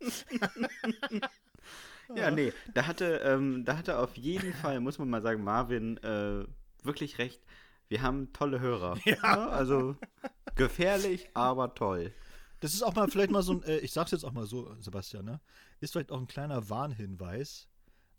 [2.16, 5.96] Ja, nee, da hatte, ähm, da hatte auf jeden Fall, muss man mal sagen, Marvin
[5.98, 6.44] äh,
[6.82, 7.40] wirklich recht.
[7.88, 8.98] Wir haben tolle Hörer.
[9.04, 9.48] Ja.
[9.48, 9.96] Also
[10.56, 12.12] gefährlich, aber toll.
[12.60, 14.74] Das ist auch mal vielleicht mal so ein, äh, ich sag's jetzt auch mal so,
[14.80, 15.40] Sebastian, ne?
[15.80, 17.68] Ist vielleicht auch ein kleiner Warnhinweis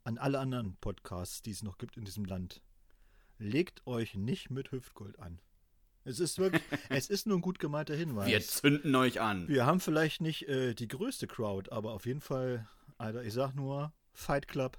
[0.04, 2.62] an alle anderen Podcasts, die es noch gibt in diesem Land.
[3.42, 5.40] Legt euch nicht mit Hüftgold an.
[6.04, 8.28] Es ist wirklich, es ist nur ein gut gemeinter Hinweis.
[8.28, 9.48] Wir zünden euch an.
[9.48, 12.68] Wir haben vielleicht nicht äh, die größte Crowd, aber auf jeden Fall,
[13.00, 14.78] Alter, ich sag nur Fight Club,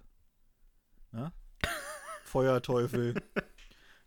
[1.10, 1.32] ne?
[2.24, 3.14] Feuerteufel.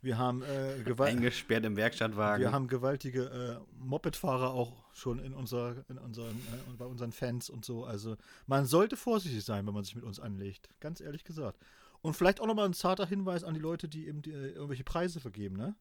[0.01, 1.17] Wir haben äh, Gewalt.
[1.17, 2.41] Eingesperrt im Werkstattwagen.
[2.41, 7.49] Wir haben gewaltige äh, Mopedfahrer auch schon in, unser, in unseren, äh, bei unseren Fans
[7.49, 7.83] und so.
[7.83, 10.69] Also man sollte vorsichtig sein, wenn man sich mit uns anlegt.
[10.79, 11.59] Ganz ehrlich gesagt.
[12.05, 14.83] Und vielleicht auch nochmal ein zarter Hinweis an die Leute, die eben die, äh, irgendwelche
[14.83, 15.75] Preise vergeben, ne?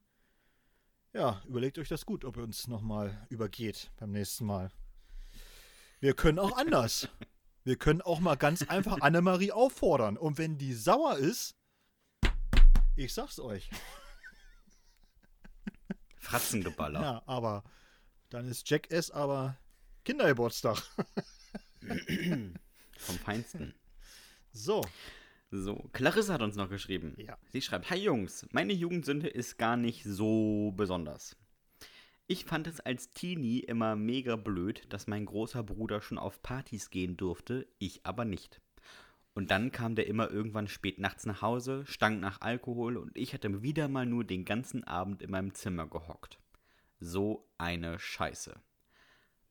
[1.12, 4.70] Ja, überlegt euch das gut, ob ihr uns nochmal übergeht beim nächsten Mal.
[6.01, 7.11] Wir können auch anders.
[7.62, 10.16] Wir können auch mal ganz einfach Annemarie auffordern.
[10.16, 11.57] Und wenn die sauer ist,
[12.97, 13.68] ich sag's euch.
[16.16, 17.03] Fratzengeballer.
[17.03, 17.64] Ja, aber
[18.31, 19.59] dann ist Jackass aber
[20.05, 20.83] Kindergeburtstag.
[22.97, 23.75] Vom Feinsten.
[24.53, 24.83] So.
[25.57, 27.14] So, Clarissa hat uns noch geschrieben.
[27.16, 27.38] Ja.
[27.52, 31.36] Sie schreibt: Hi Jungs, meine Jugendsünde ist gar nicht so besonders.
[32.26, 36.90] Ich fand es als Teenie immer mega blöd, dass mein großer Bruder schon auf Partys
[36.90, 38.61] gehen durfte, ich aber nicht.
[39.34, 43.32] Und dann kam der immer irgendwann spät nachts nach Hause, stank nach Alkohol und ich
[43.32, 46.40] hatte wieder mal nur den ganzen Abend in meinem Zimmer gehockt.
[46.98, 48.61] So eine Scheiße.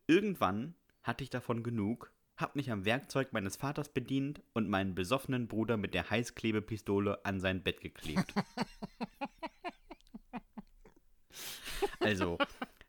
[0.08, 5.48] Irgendwann hatte ich davon genug, hab mich am Werkzeug meines Vaters bedient und meinen besoffenen
[5.48, 8.34] Bruder mit der Heißklebepistole an sein Bett geklebt.
[12.00, 12.38] also,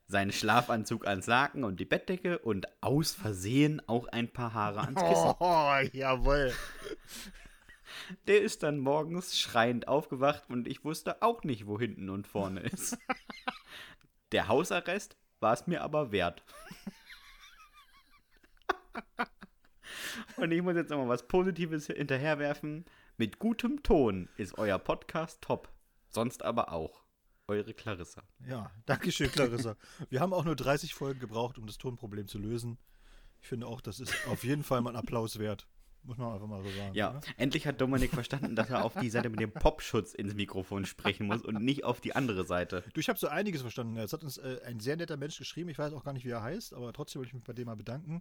[0.07, 5.01] seinen Schlafanzug ans Laken und die Bettdecke und aus Versehen auch ein paar Haare ans
[5.01, 5.35] Kissen.
[5.39, 6.53] Oh, jawohl.
[8.27, 12.61] Der ist dann morgens schreiend aufgewacht und ich wusste auch nicht, wo hinten und vorne
[12.61, 12.99] ist.
[14.33, 16.43] Der Hausarrest war es mir aber wert.
[20.37, 22.85] Und ich muss jetzt nochmal was Positives hinterherwerfen.
[23.17, 25.69] Mit gutem Ton ist euer Podcast top.
[26.09, 27.05] Sonst aber auch.
[27.47, 28.23] Eure Clarissa.
[28.49, 29.77] Ja, danke schön, Clarissa.
[30.09, 32.79] Wir haben auch nur 30 Folgen gebraucht, um das Tonproblem zu lösen.
[33.41, 35.67] Ich finde auch, das ist auf jeden Fall mal ein Applaus wert.
[36.07, 36.95] Muss man einfach mal so sagen.
[36.95, 37.21] Ja, oder?
[37.39, 41.27] endlich hat Dominik verstanden, dass er auf die Seite mit dem Popschutz ins Mikrofon sprechen
[41.27, 42.85] muss und nicht auf die andere Seite.
[42.93, 43.97] Du, ich habe so einiges verstanden.
[43.97, 45.71] Es hat uns äh, ein sehr netter Mensch geschrieben.
[45.71, 47.67] Ich weiß auch gar nicht, wie er heißt, aber trotzdem will ich mich bei dem
[47.67, 48.21] mal bedanken.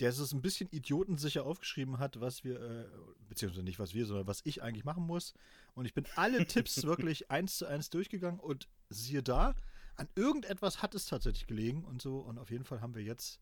[0.00, 2.84] Der es ein bisschen idiotensicher aufgeschrieben hat, was wir, äh,
[3.28, 5.32] beziehungsweise nicht was wir, sondern was ich eigentlich machen muss.
[5.74, 9.54] Und ich bin alle Tipps wirklich eins zu eins durchgegangen und siehe da,
[9.96, 12.18] an irgendetwas hat es tatsächlich gelegen und so.
[12.18, 13.40] Und auf jeden Fall haben wir jetzt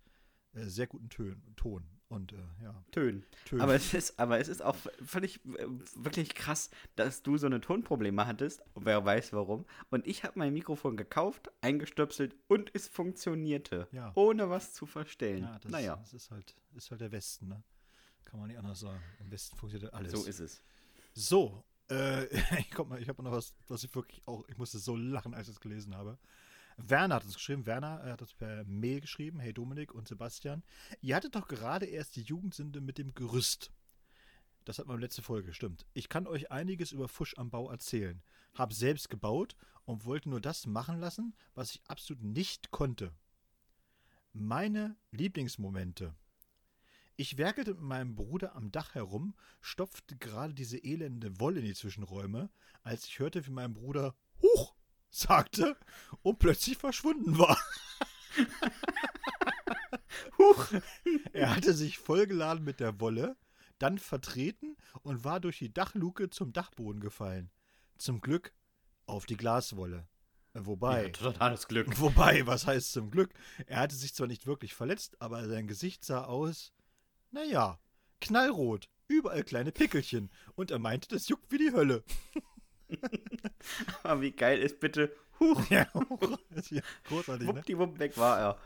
[0.54, 1.84] sehr guten Tön, Ton.
[2.08, 3.24] Und äh, ja, Tönen.
[3.44, 3.60] Tön.
[3.60, 7.60] Aber es ist, aber es ist auch völlig, äh, wirklich krass, dass du so eine
[7.60, 8.62] Tonprobleme hattest.
[8.76, 9.64] Wer weiß warum.
[9.90, 13.88] Und ich habe mein Mikrofon gekauft, eingestöpselt und es funktionierte.
[13.90, 14.12] Ja.
[14.14, 15.42] Ohne was zu verstellen.
[15.42, 17.62] ja, das, naja, das ist halt, ist halt der Westen, ne?
[18.24, 19.00] Kann man nicht anders sagen.
[19.20, 20.12] Im Westen funktioniert alles.
[20.12, 20.62] so ist es.
[21.14, 22.26] So, äh,
[22.58, 25.54] ich, ich habe noch was, was ich wirklich auch, ich musste so lachen, als ich
[25.54, 26.18] es gelesen habe.
[26.76, 30.62] Werner hat uns geschrieben, Werner äh, hat uns per Mail geschrieben, hey Dominik und Sebastian,
[31.00, 33.70] ihr hattet doch gerade erst die Jugendsünde mit dem Gerüst.
[34.64, 35.86] Das hat man letzte Folge, stimmt.
[35.92, 38.22] Ich kann euch einiges über Fusch am Bau erzählen.
[38.54, 43.12] Hab selbst gebaut und wollte nur das machen lassen, was ich absolut nicht konnte.
[44.32, 46.14] Meine Lieblingsmomente.
[47.16, 51.74] Ich werkelte mit meinem Bruder am Dach herum, stopfte gerade diese elende Wolle in die
[51.74, 52.50] Zwischenräume,
[52.82, 54.74] als ich hörte, wie mein Bruder Huch
[55.14, 55.76] sagte
[56.22, 57.58] und plötzlich verschwunden war.
[60.38, 60.66] Huch!
[61.32, 63.36] Er hatte sich vollgeladen mit der Wolle,
[63.78, 67.50] dann vertreten und war durch die Dachluke zum Dachboden gefallen.
[67.98, 68.52] Zum Glück
[69.06, 70.08] auf die Glaswolle.
[70.54, 71.04] Wobei.
[71.04, 71.88] Ja, totales Glück.
[72.00, 73.34] Wobei, was heißt zum Glück?
[73.66, 76.72] Er hatte sich zwar nicht wirklich verletzt, aber sein Gesicht sah aus,
[77.32, 77.80] naja,
[78.20, 80.30] knallrot, überall kleine Pickelchen.
[80.54, 82.04] Und er meinte, das juckt wie die Hölle.
[84.02, 85.86] Aber wie geil ist bitte, huch, Ja,
[86.70, 87.56] ja, großartig, ne?
[87.56, 88.58] wuppdiwupp, weg war er.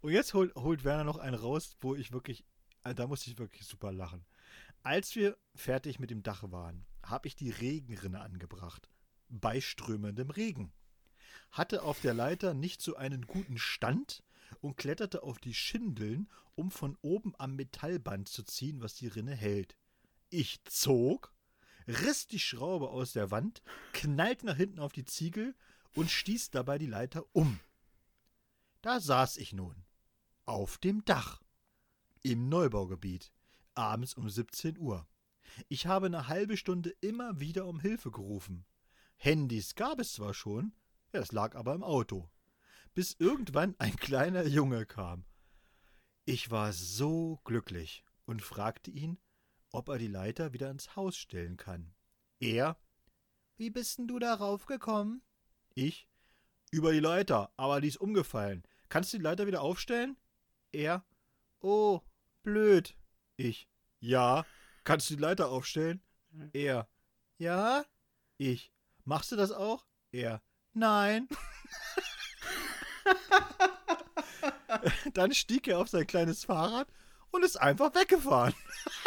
[0.00, 2.44] Und jetzt holt, holt Werner noch einen raus, wo ich wirklich,
[2.84, 4.24] äh, da musste ich wirklich super lachen.
[4.82, 8.88] Als wir fertig mit dem Dach waren, habe ich die Regenrinne angebracht.
[9.28, 10.72] Bei strömendem Regen.
[11.50, 14.22] Hatte auf der Leiter nicht so einen guten Stand
[14.60, 19.34] und kletterte auf die Schindeln, um von oben am Metallband zu ziehen, was die Rinne
[19.34, 19.76] hält.
[20.30, 21.32] Ich zog,
[21.86, 23.62] riss die Schraube aus der Wand,
[23.92, 25.54] knallte nach hinten auf die Ziegel
[25.94, 27.60] und stieß dabei die Leiter um.
[28.82, 29.84] Da saß ich nun.
[30.44, 31.42] Auf dem Dach.
[32.22, 33.32] Im Neubaugebiet.
[33.74, 35.06] Abends um 17 Uhr.
[35.68, 38.64] Ich habe eine halbe Stunde immer wieder um Hilfe gerufen.
[39.16, 40.74] Handys gab es zwar schon,
[41.12, 42.30] das lag aber im Auto.
[42.94, 45.24] Bis irgendwann ein kleiner Junge kam.
[46.24, 49.18] Ich war so glücklich und fragte ihn,
[49.70, 51.94] ob er die Leiter wieder ins Haus stellen kann.
[52.40, 52.76] Er,
[53.56, 55.22] wie bist denn du darauf gekommen?
[55.74, 56.08] Ich,
[56.70, 58.62] über die Leiter, aber die ist umgefallen.
[58.88, 60.16] Kannst du die Leiter wieder aufstellen?
[60.72, 61.04] Er,
[61.60, 62.00] oh,
[62.42, 62.96] blöd.
[63.36, 63.68] Ich,
[64.00, 64.44] ja.
[64.84, 66.02] Kannst du die Leiter aufstellen?
[66.52, 66.88] Er,
[67.38, 67.84] ja.
[68.36, 68.72] Ich,
[69.04, 69.86] machst du das auch?
[70.12, 70.42] Er,
[70.72, 71.28] nein.
[75.14, 76.88] Dann stieg er auf sein kleines Fahrrad
[77.30, 78.54] und ist einfach weggefahren.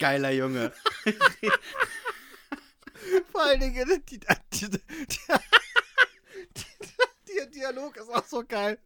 [0.00, 0.72] Geiler Junge.
[3.30, 4.78] Vor allen Dingen, die, die, die,
[7.28, 8.78] der Dialog ist auch so geil.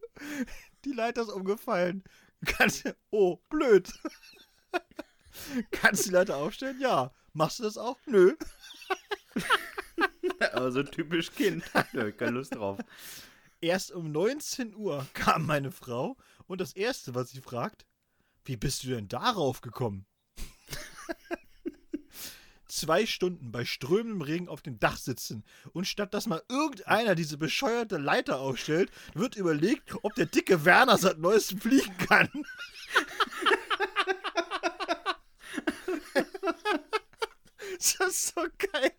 [0.83, 2.03] Die Leiter ist umgefallen.
[2.45, 3.91] Kannst oh, blöd.
[5.71, 6.81] Kannst du die Leiter aufstellen?
[6.81, 7.13] Ja.
[7.31, 7.97] Machst du das auch?
[8.05, 8.35] Nö.
[10.51, 11.63] Aber so typisch Kind.
[11.93, 12.79] Nö, keine Lust drauf.
[13.61, 17.85] Erst um 19 Uhr kam meine Frau und das Erste, was sie fragt,
[18.43, 20.05] wie bist du denn darauf gekommen?
[22.67, 27.37] Zwei Stunden bei strömendem Regen auf dem Dach sitzen und statt dass mal irgendeiner diese
[27.37, 32.29] bescheuerte Leiter aufstellt, wird überlegt, ob der dicke Werner seit neuestem fliegen kann.
[37.77, 38.91] das ist so geil.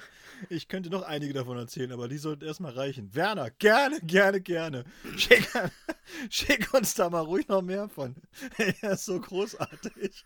[0.48, 3.14] Ich könnte noch einige davon erzählen, aber die sollten erstmal reichen.
[3.14, 4.84] Werner, gerne, gerne, gerne.
[5.16, 5.48] Schick,
[6.30, 8.16] schick, uns da mal ruhig noch mehr von.
[8.80, 10.24] Er ist so großartig.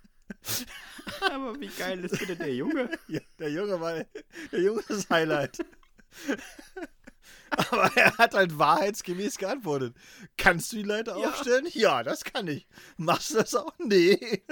[1.20, 2.88] Aber wie geil ist bitte der Junge?
[3.08, 4.04] Ja, der Junge war
[4.52, 5.58] der Junge ist Highlight.
[7.50, 9.94] Aber er hat halt wahrheitsgemäß geantwortet.
[10.36, 11.28] Kannst du die Leiter Ja.
[11.30, 11.66] aufstellen?
[11.72, 12.66] Ja, das kann ich.
[12.96, 13.72] Machst du das auch?
[13.78, 14.42] Nee.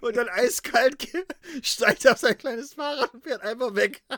[0.00, 1.08] Und dann eiskalt
[1.62, 4.02] steigt er auf sein kleines Fahrrad und fährt einfach weg.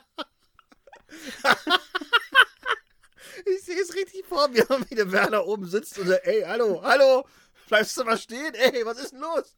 [3.47, 6.83] ich sehe es richtig vor mir, wie der Werner oben sitzt und sagt, ey, hallo,
[6.83, 7.27] hallo,
[7.69, 8.55] bleibst du mal stehen?
[8.55, 9.55] Ey, was ist denn los?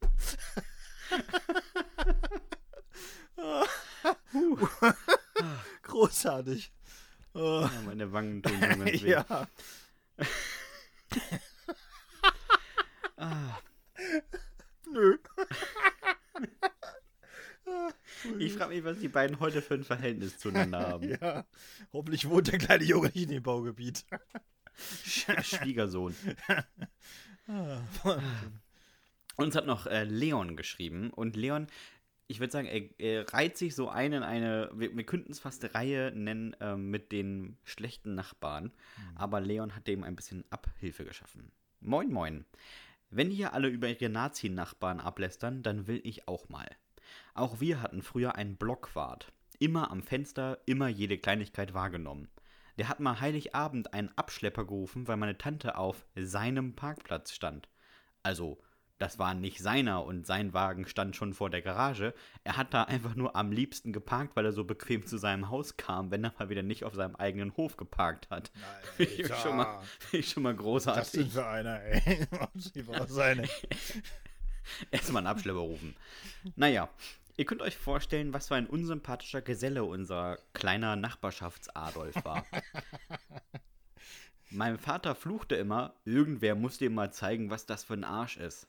[5.82, 6.72] Großartig.
[7.34, 9.10] Oh, Ja, meine Wangen tun mir ganz weh.
[9.10, 9.46] ja.
[13.16, 13.58] Ah,
[14.90, 15.18] Nö.
[18.38, 21.08] Ich frage mich, was die beiden heute für ein Verhältnis zueinander haben.
[21.20, 21.46] Ja.
[21.92, 24.04] Hoffentlich wohnt der kleine Junge nicht in dem Baugebiet.
[25.04, 26.14] Schwiegersohn.
[27.50, 27.80] Ah,
[29.36, 31.66] Uns hat noch äh, Leon geschrieben und Leon,
[32.26, 35.38] ich würde sagen, er, er reiht sich so ein in eine, wir, wir könnten es
[35.38, 38.70] fast Reihe nennen ähm, mit den schlechten Nachbarn,
[39.14, 41.50] aber Leon hat dem ein bisschen Abhilfe geschaffen.
[41.80, 42.44] Moin, moin.
[43.10, 46.68] Wenn hier alle über ihre Nazi-Nachbarn ablästern, dann will ich auch mal.
[47.34, 49.32] Auch wir hatten früher einen Blockwart.
[49.58, 52.28] Immer am Fenster, immer jede Kleinigkeit wahrgenommen.
[52.76, 57.68] Der hat mal Heiligabend einen Abschlepper gerufen, weil meine Tante auf seinem Parkplatz stand.
[58.22, 58.58] Also,
[58.98, 62.14] das war nicht seiner und sein Wagen stand schon vor der Garage.
[62.42, 65.76] Er hat da einfach nur am liebsten geparkt, weil er so bequem zu seinem Haus
[65.76, 68.50] kam, wenn er mal wieder nicht auf seinem eigenen Hof geparkt hat.
[68.96, 71.10] Finde ich schon mal, finde ich schon mal Das großartig.
[71.10, 72.26] sind für einer, ey.
[73.08, 73.48] Seine.
[74.90, 75.96] Erstmal einen Abschlepper rufen.
[76.56, 76.88] Naja,
[77.36, 82.44] ihr könnt euch vorstellen, was für ein unsympathischer Geselle unser kleiner Nachbarschafts-Adolf war.
[84.50, 88.66] mein Vater fluchte immer, irgendwer muss dir mal zeigen, was das für ein Arsch ist.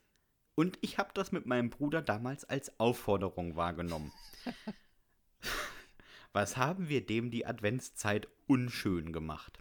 [0.60, 4.12] Und ich habe das mit meinem Bruder damals als Aufforderung wahrgenommen.
[6.34, 9.60] Was haben wir dem die Adventszeit unschön gemacht?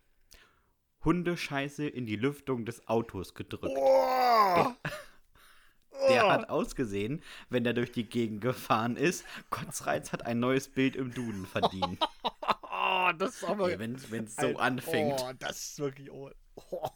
[1.05, 3.77] Hundescheiße in die Lüftung des Autos gedrückt.
[3.79, 4.73] Oh!
[6.09, 6.31] Der Oh!
[6.31, 9.25] hat ausgesehen, wenn er durch die Gegend gefahren ist.
[9.51, 12.05] Kotzreiz hat ein neues Bild im Duden verdient.
[12.81, 13.79] Oh, das ist aber.
[13.79, 15.21] Wenn es so Alter, anfängt.
[15.21, 16.11] Oh, das ist wirklich.
[16.11, 16.89] Oh, oh.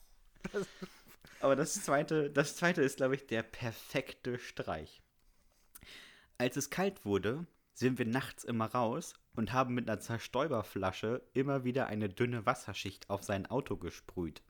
[1.43, 5.03] Aber das zweite, das zweite ist, glaube ich, der perfekte Streich.
[6.39, 11.65] Als es kalt wurde, sind wir nachts immer raus und haben mit einer Zerstäuberflasche immer
[11.65, 14.41] wieder eine dünne Wasserschicht auf sein Auto gesprüht.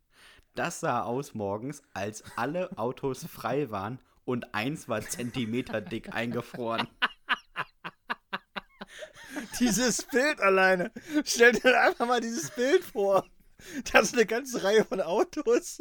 [0.54, 6.88] Das sah aus morgens, als alle Autos frei waren und eins war Zentimeter dick eingefroren.
[9.60, 10.92] Dieses Bild alleine.
[11.24, 13.24] Stell dir einfach mal dieses Bild vor.
[13.90, 15.78] Das ist eine ganze Reihe von Autos.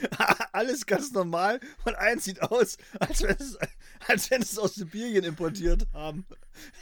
[0.52, 1.60] Alles ganz normal.
[1.84, 3.58] Und eins sieht aus, als wenn es,
[4.06, 6.26] als wenn es aus Sibirien importiert haben.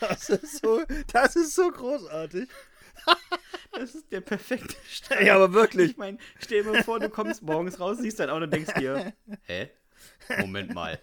[0.01, 0.83] Das ist so,
[1.13, 2.49] das ist so großartig.
[3.73, 5.27] Das ist der perfekte Streich.
[5.27, 5.93] Ja, aber wirklich.
[5.93, 8.75] Ich meine, stell dir mal vor, du kommst morgens raus, siehst dein Auto und denkst
[8.75, 9.71] dir, hä?
[10.41, 11.01] Moment mal.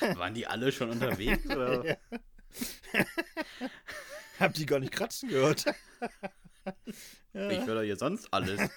[0.00, 1.44] Waren die alle schon unterwegs?
[1.46, 1.84] Oder?
[2.92, 3.04] Ja.
[4.38, 5.64] Hab die gar nicht kratzen gehört.
[7.32, 8.70] Ich höre hier sonst alles.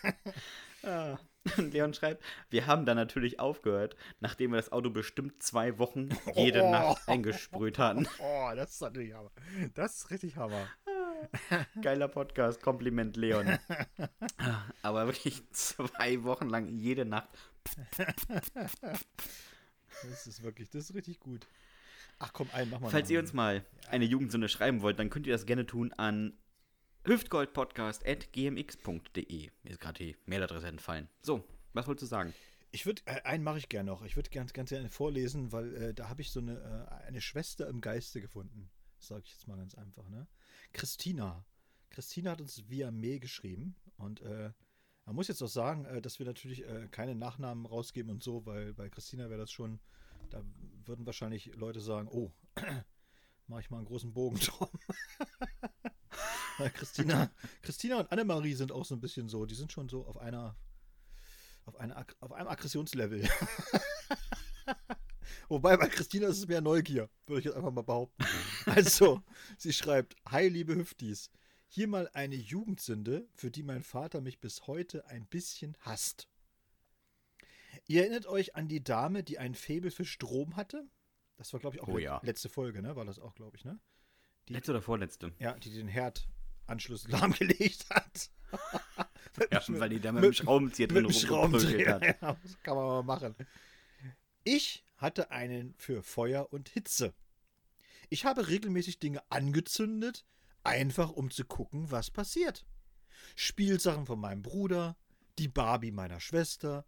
[0.81, 1.19] Ja.
[1.57, 6.09] Und Leon schreibt, wir haben dann natürlich aufgehört, nachdem wir das Auto bestimmt zwei Wochen
[6.35, 6.71] jede Oh.
[6.71, 8.07] Nacht eingesprüht hatten.
[8.19, 9.31] Oh, das ist natürlich Hammer.
[9.73, 10.67] Das ist richtig Hammer.
[11.81, 13.57] Geiler Podcast, Kompliment Leon.
[14.81, 17.29] Aber wirklich zwei Wochen lang jede Nacht.
[20.03, 21.47] Das ist wirklich, das ist richtig gut.
[22.19, 25.27] Ach komm, einen machen wir Falls ihr uns mal eine Jugendsünde schreiben wollt, dann könnt
[25.27, 26.33] ihr das gerne tun an
[27.07, 29.49] hüftgoldpodcast.gmx.de.
[29.63, 31.07] Mir ist gerade die Mailadresse entfallen.
[31.21, 32.33] So, was wolltest du sagen?
[32.71, 34.03] Ich würde, äh, einen mache ich gerne noch.
[34.03, 37.21] Ich würde ganz, ganz gerne vorlesen, weil äh, da habe ich so eine, äh, eine
[37.21, 38.69] Schwester im Geiste gefunden.
[38.99, 40.27] Sage ich jetzt mal ganz einfach, ne?
[40.73, 41.45] Christina.
[41.89, 44.51] Christina hat uns via Mail geschrieben und äh,
[45.05, 48.45] man muss jetzt auch sagen, äh, dass wir natürlich äh, keine Nachnamen rausgeben und so,
[48.45, 49.79] weil bei Christina wäre das schon,
[50.29, 50.43] da
[50.83, 52.33] würden wahrscheinlich Leute sagen, oh,
[53.47, 54.67] mache ich mal einen großen Bogen drum.
[56.73, 57.31] Christina,
[57.61, 60.55] Christina und Annemarie sind auch so ein bisschen so, die sind schon so auf einer
[61.65, 63.27] auf, eine, Ag- auf einem Aggressionslevel.
[65.49, 68.23] Wobei bei Christina ist es mehr Neugier, würde ich jetzt einfach mal behaupten.
[68.65, 69.23] Also,
[69.57, 71.31] sie schreibt: Hi, liebe Hüftis.
[71.69, 76.27] Hier mal eine Jugendsünde, für die mein Vater mich bis heute ein bisschen hasst.
[77.87, 80.85] Ihr erinnert euch an die Dame, die ein Faible für Strom hatte?
[81.37, 82.19] Das war, glaube ich, auch Oh le- ja.
[82.23, 82.95] letzte Folge, ne?
[82.97, 83.79] War das auch, glaube ich, ne?
[84.49, 85.31] Die- Letzte oder vorletzte?
[85.39, 85.87] Ja, die den
[86.67, 88.29] Herdanschluss lahmgelegt hat.
[89.51, 92.01] Ja, weil die da mit, mit- dem Schraubenzieher drin rumgeprügelt hat.
[92.21, 93.35] Ja, das kann man mal machen.
[94.43, 97.13] Ich hatte einen für Feuer und Hitze.
[98.09, 100.25] Ich habe regelmäßig Dinge angezündet,
[100.63, 102.65] einfach um zu gucken, was passiert.
[103.35, 104.95] Spielsachen von meinem Bruder,
[105.39, 106.85] die Barbie meiner Schwester,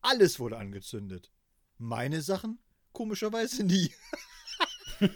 [0.00, 1.30] alles wurde angezündet.
[1.78, 2.58] Meine Sachen
[2.92, 3.92] komischerweise nie.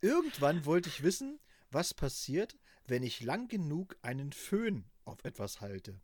[0.00, 1.38] Irgendwann wollte ich wissen,
[1.72, 2.56] was passiert,
[2.86, 6.00] wenn ich lang genug einen Föhn auf etwas halte.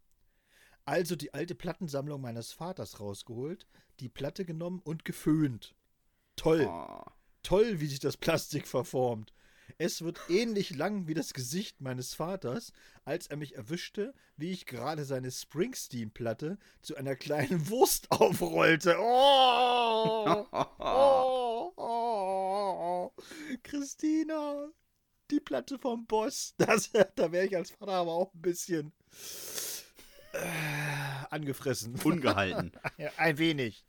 [0.85, 3.67] Also die alte Plattensammlung meines Vaters rausgeholt,
[4.01, 5.75] die Platte genommen und geföhnt.
[6.37, 6.67] Toll.
[6.67, 7.05] Oh.
[7.43, 9.33] Toll, wie sich das Plastik verformt.
[9.77, 12.73] Es wird ähnlich lang wie das Gesicht meines Vaters,
[13.05, 18.97] als er mich erwischte, wie ich gerade seine Springsteen-Platte zu einer kleinen Wurst aufrollte.
[20.01, 20.47] Oh!
[20.79, 21.73] Oh!
[21.77, 23.13] Oh!
[23.63, 24.71] Christina,
[25.31, 26.55] die Platte vom Boss.
[26.59, 28.93] Das, da wäre ich als Vater aber auch ein bisschen
[30.33, 30.39] äh,
[31.31, 31.95] angefressen.
[32.05, 32.73] Ungehalten.
[32.97, 33.85] Ja, ein wenig.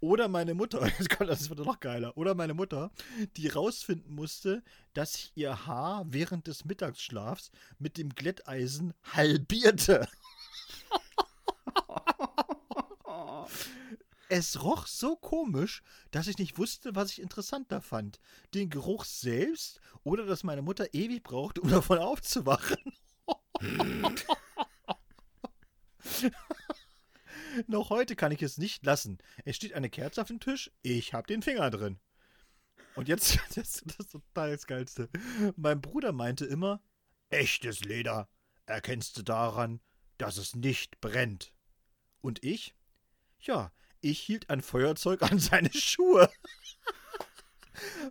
[0.00, 2.16] Oder meine Mutter, jetzt kommt das wird noch geiler.
[2.16, 2.90] Oder meine Mutter,
[3.36, 4.62] die rausfinden musste,
[4.94, 10.08] dass ich ihr Haar während des Mittagsschlafs mit dem Glätteisen halbierte.
[14.28, 18.20] Es roch so komisch, dass ich nicht wusste, was ich interessanter fand.
[18.52, 22.76] Den Geruch selbst oder dass meine Mutter ewig braucht, um davon aufzuwachen.
[27.66, 29.18] Noch heute kann ich es nicht lassen.
[29.44, 31.98] Es steht eine Kerze auf dem Tisch, ich habe den Finger drin.
[32.94, 35.08] Und jetzt, das, das ist total das Geilste.
[35.56, 36.82] Mein Bruder meinte immer,
[37.30, 38.28] echtes Leder
[38.66, 39.80] erkennst du daran,
[40.18, 41.52] dass es nicht brennt.
[42.20, 42.74] Und ich?
[43.40, 46.30] Ja, ich hielt ein Feuerzeug an seine Schuhe.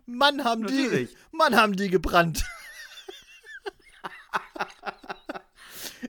[0.06, 1.16] Mann, haben die, Natürlich.
[1.30, 2.44] Mann, haben die gebrannt.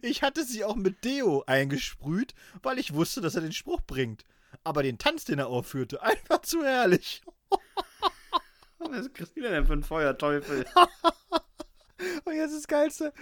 [0.01, 4.23] Ich hatte sie auch mit Deo eingesprüht, weil ich wusste, dass er den Spruch bringt.
[4.63, 7.21] Aber den Tanz, den er aufführte, einfach zu herrlich.
[8.77, 10.65] Was ist Christina denn für ein Feuerteufel?
[12.23, 13.13] Und jetzt das Geilste.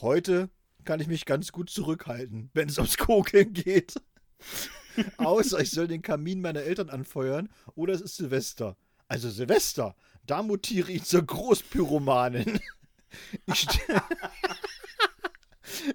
[0.00, 0.48] Heute
[0.84, 3.94] kann ich mich ganz gut zurückhalten, wenn es ums Kokeln geht.
[5.16, 8.76] Außer ich soll den Kamin meiner Eltern anfeuern oder es ist Silvester.
[9.08, 9.94] Also Silvester,
[10.26, 12.60] da mutiere ich zur Großpyromanin.
[13.46, 13.80] Ich, ste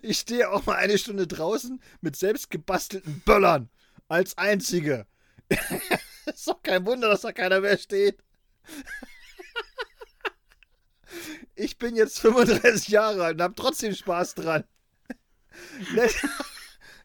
[0.02, 3.70] ich stehe auch mal eine Stunde draußen mit selbst gebastelten Böllern.
[4.08, 5.06] Als einzige.
[6.26, 8.24] ist doch kein Wunder, dass da keiner mehr steht.
[11.56, 14.64] Ich bin jetzt 35 Jahre alt und habe trotzdem Spaß dran.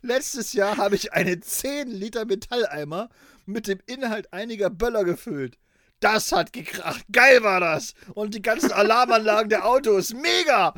[0.07, 3.09] Let Letztes Jahr habe ich einen 10 Liter Metalleimer
[3.45, 5.59] mit dem Inhalt einiger Böller gefüllt.
[5.99, 7.05] Das hat gekracht.
[7.11, 7.95] Geil war das.
[8.15, 10.15] Und die ganzen Alarmanlagen der Autos.
[10.15, 10.75] Mega.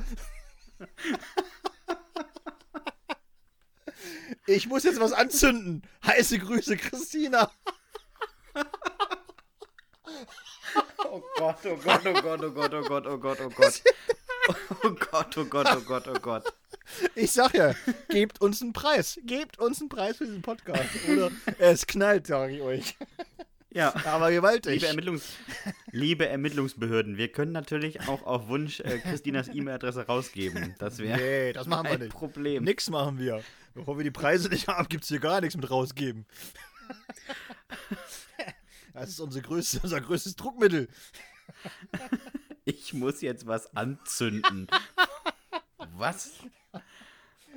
[4.47, 5.83] Ich muss jetzt was anzünden.
[6.07, 7.51] Heiße Grüße, Christina.
[11.05, 13.83] Oh Gott, oh Gott, oh Gott, oh Gott, oh Gott, oh Gott, oh Gott.
[14.83, 16.55] Oh Gott, oh Gott, oh Gott, oh Gott.
[17.15, 17.75] Ich sag ja,
[18.09, 19.19] gebt uns einen Preis.
[19.25, 20.89] Gebt uns einen Preis für diesen Podcast.
[21.11, 22.97] Oder es knallt, sage ich euch.
[23.71, 23.95] Ja.
[24.07, 24.75] Aber gewaltig.
[24.75, 25.33] Liebe, Ermittlungs
[25.91, 30.75] Liebe Ermittlungsbehörden, wir können natürlich auch auf Wunsch äh, Christinas E-Mail-Adresse rausgeben.
[30.79, 32.13] Das wäre nee, das machen wir ein nicht.
[32.13, 32.65] Problem.
[32.65, 33.43] Nix machen wir.
[33.75, 36.27] Bevor wir die Preise nicht haben, gibt's hier gar nichts mit rausgeben.
[38.95, 40.89] Das ist unsere größte, unser größtes Druckmittel.
[42.65, 44.67] Ich muss jetzt was anzünden.
[45.97, 46.33] was?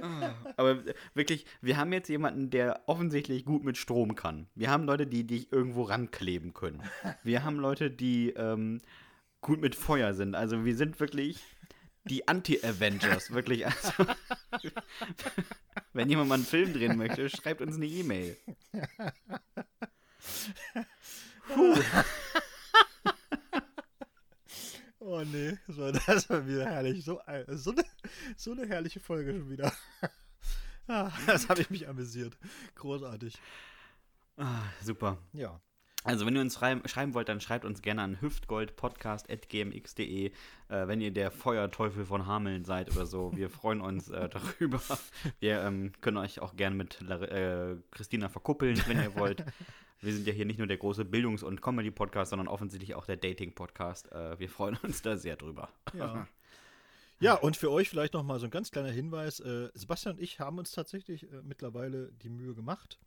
[0.57, 0.79] Aber
[1.13, 4.47] wirklich, wir haben jetzt jemanden, der offensichtlich gut mit Strom kann.
[4.55, 6.81] Wir haben Leute, die dich irgendwo rankleben können.
[7.23, 8.81] Wir haben Leute, die ähm,
[9.41, 10.35] gut mit Feuer sind.
[10.35, 11.39] Also wir sind wirklich
[12.05, 13.31] die Anti-Avengers.
[13.31, 13.65] Wirklich.
[13.65, 13.91] Also,
[15.93, 18.37] wenn jemand mal einen Film drehen möchte, schreibt uns eine E-Mail.
[25.13, 27.03] Oh nee, das war, das war wieder herrlich.
[27.03, 27.83] So, ein- so, eine,
[28.37, 29.73] so eine herrliche Folge schon wieder.
[30.87, 32.35] Ah, Das habe ich mich amüsiert.
[32.75, 33.37] Großartig.
[34.35, 35.19] Ah, super.
[35.31, 35.61] Ja.
[36.03, 40.31] Also, wenn ihr uns schreiben, schreiben wollt, dann schreibt uns gerne an hüftgoldpodcast.gmx.de, äh,
[40.87, 43.31] wenn ihr der Feuerteufel von Hameln seid oder so.
[43.35, 44.81] Wir freuen uns äh, darüber.
[45.39, 49.45] Wir ähm, können euch auch gerne mit äh, Christina verkuppeln, wenn ihr wollt.
[50.03, 53.17] Wir sind ja hier nicht nur der große Bildungs- und Comedy-Podcast, sondern offensichtlich auch der
[53.17, 54.11] Dating-Podcast.
[54.11, 55.69] Äh, wir freuen uns da sehr drüber.
[55.93, 56.27] Ja.
[57.19, 59.39] Ja, und für euch vielleicht noch mal so ein ganz kleiner Hinweis.
[59.41, 62.97] Äh, Sebastian und ich haben uns tatsächlich äh, mittlerweile die Mühe gemacht.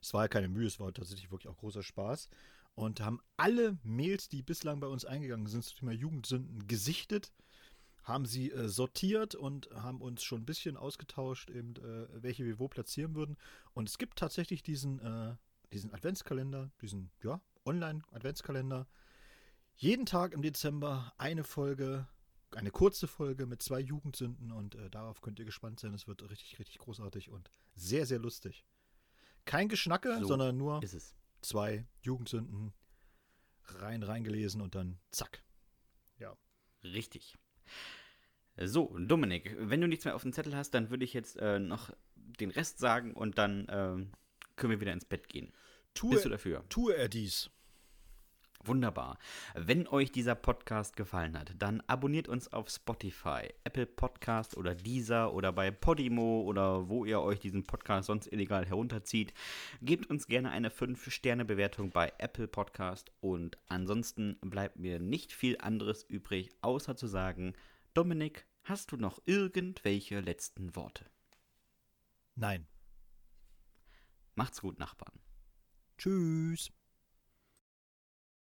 [0.00, 2.30] Es war ja keine Mühe, es war tatsächlich wirklich auch großer Spaß.
[2.76, 7.30] Und haben alle Mails, die bislang bei uns eingegangen sind, zum Thema Jugendsünden gesichtet,
[8.04, 12.58] haben sie äh, sortiert und haben uns schon ein bisschen ausgetauscht, eben, äh, welche wir
[12.58, 13.36] wo platzieren würden.
[13.74, 15.34] Und es gibt tatsächlich diesen, äh,
[15.72, 18.86] diesen Adventskalender, diesen ja, Online-Adventskalender.
[19.76, 22.06] Jeden Tag im Dezember eine Folge
[22.56, 25.94] eine kurze Folge mit zwei Jugendsünden und äh, darauf könnt ihr gespannt sein.
[25.94, 28.64] Es wird richtig, richtig großartig und sehr, sehr lustig.
[29.44, 31.14] Kein Geschnacke, So sondern nur Ist es.
[31.42, 32.72] zwei Jugendsünden,
[33.64, 35.42] rein reingelesen und dann zack.
[36.18, 36.36] Ja.
[36.82, 37.36] Richtig.
[38.56, 41.58] So, Dominik, wenn du nichts mehr auf dem Zettel hast, dann würde ich jetzt äh,
[41.58, 44.12] noch den Rest sagen und dann ähm,
[44.58, 45.52] können wir wieder ins Bett gehen.
[45.94, 46.64] Tue, Bist du dafür?
[46.68, 47.50] tue er dies.
[48.64, 49.18] Wunderbar.
[49.54, 55.32] Wenn euch dieser Podcast gefallen hat, dann abonniert uns auf Spotify, Apple Podcast oder Deezer
[55.32, 59.32] oder bei Podimo oder wo ihr euch diesen Podcast sonst illegal herunterzieht.
[59.80, 66.02] Gebt uns gerne eine 5-Sterne-Bewertung bei Apple Podcast und ansonsten bleibt mir nicht viel anderes
[66.02, 67.54] übrig, außer zu sagen,
[67.94, 71.06] Dominik, hast du noch irgendwelche letzten Worte?
[72.34, 72.66] Nein.
[74.38, 75.18] Macht's gut, Nachbarn.
[75.98, 76.70] Tschüss.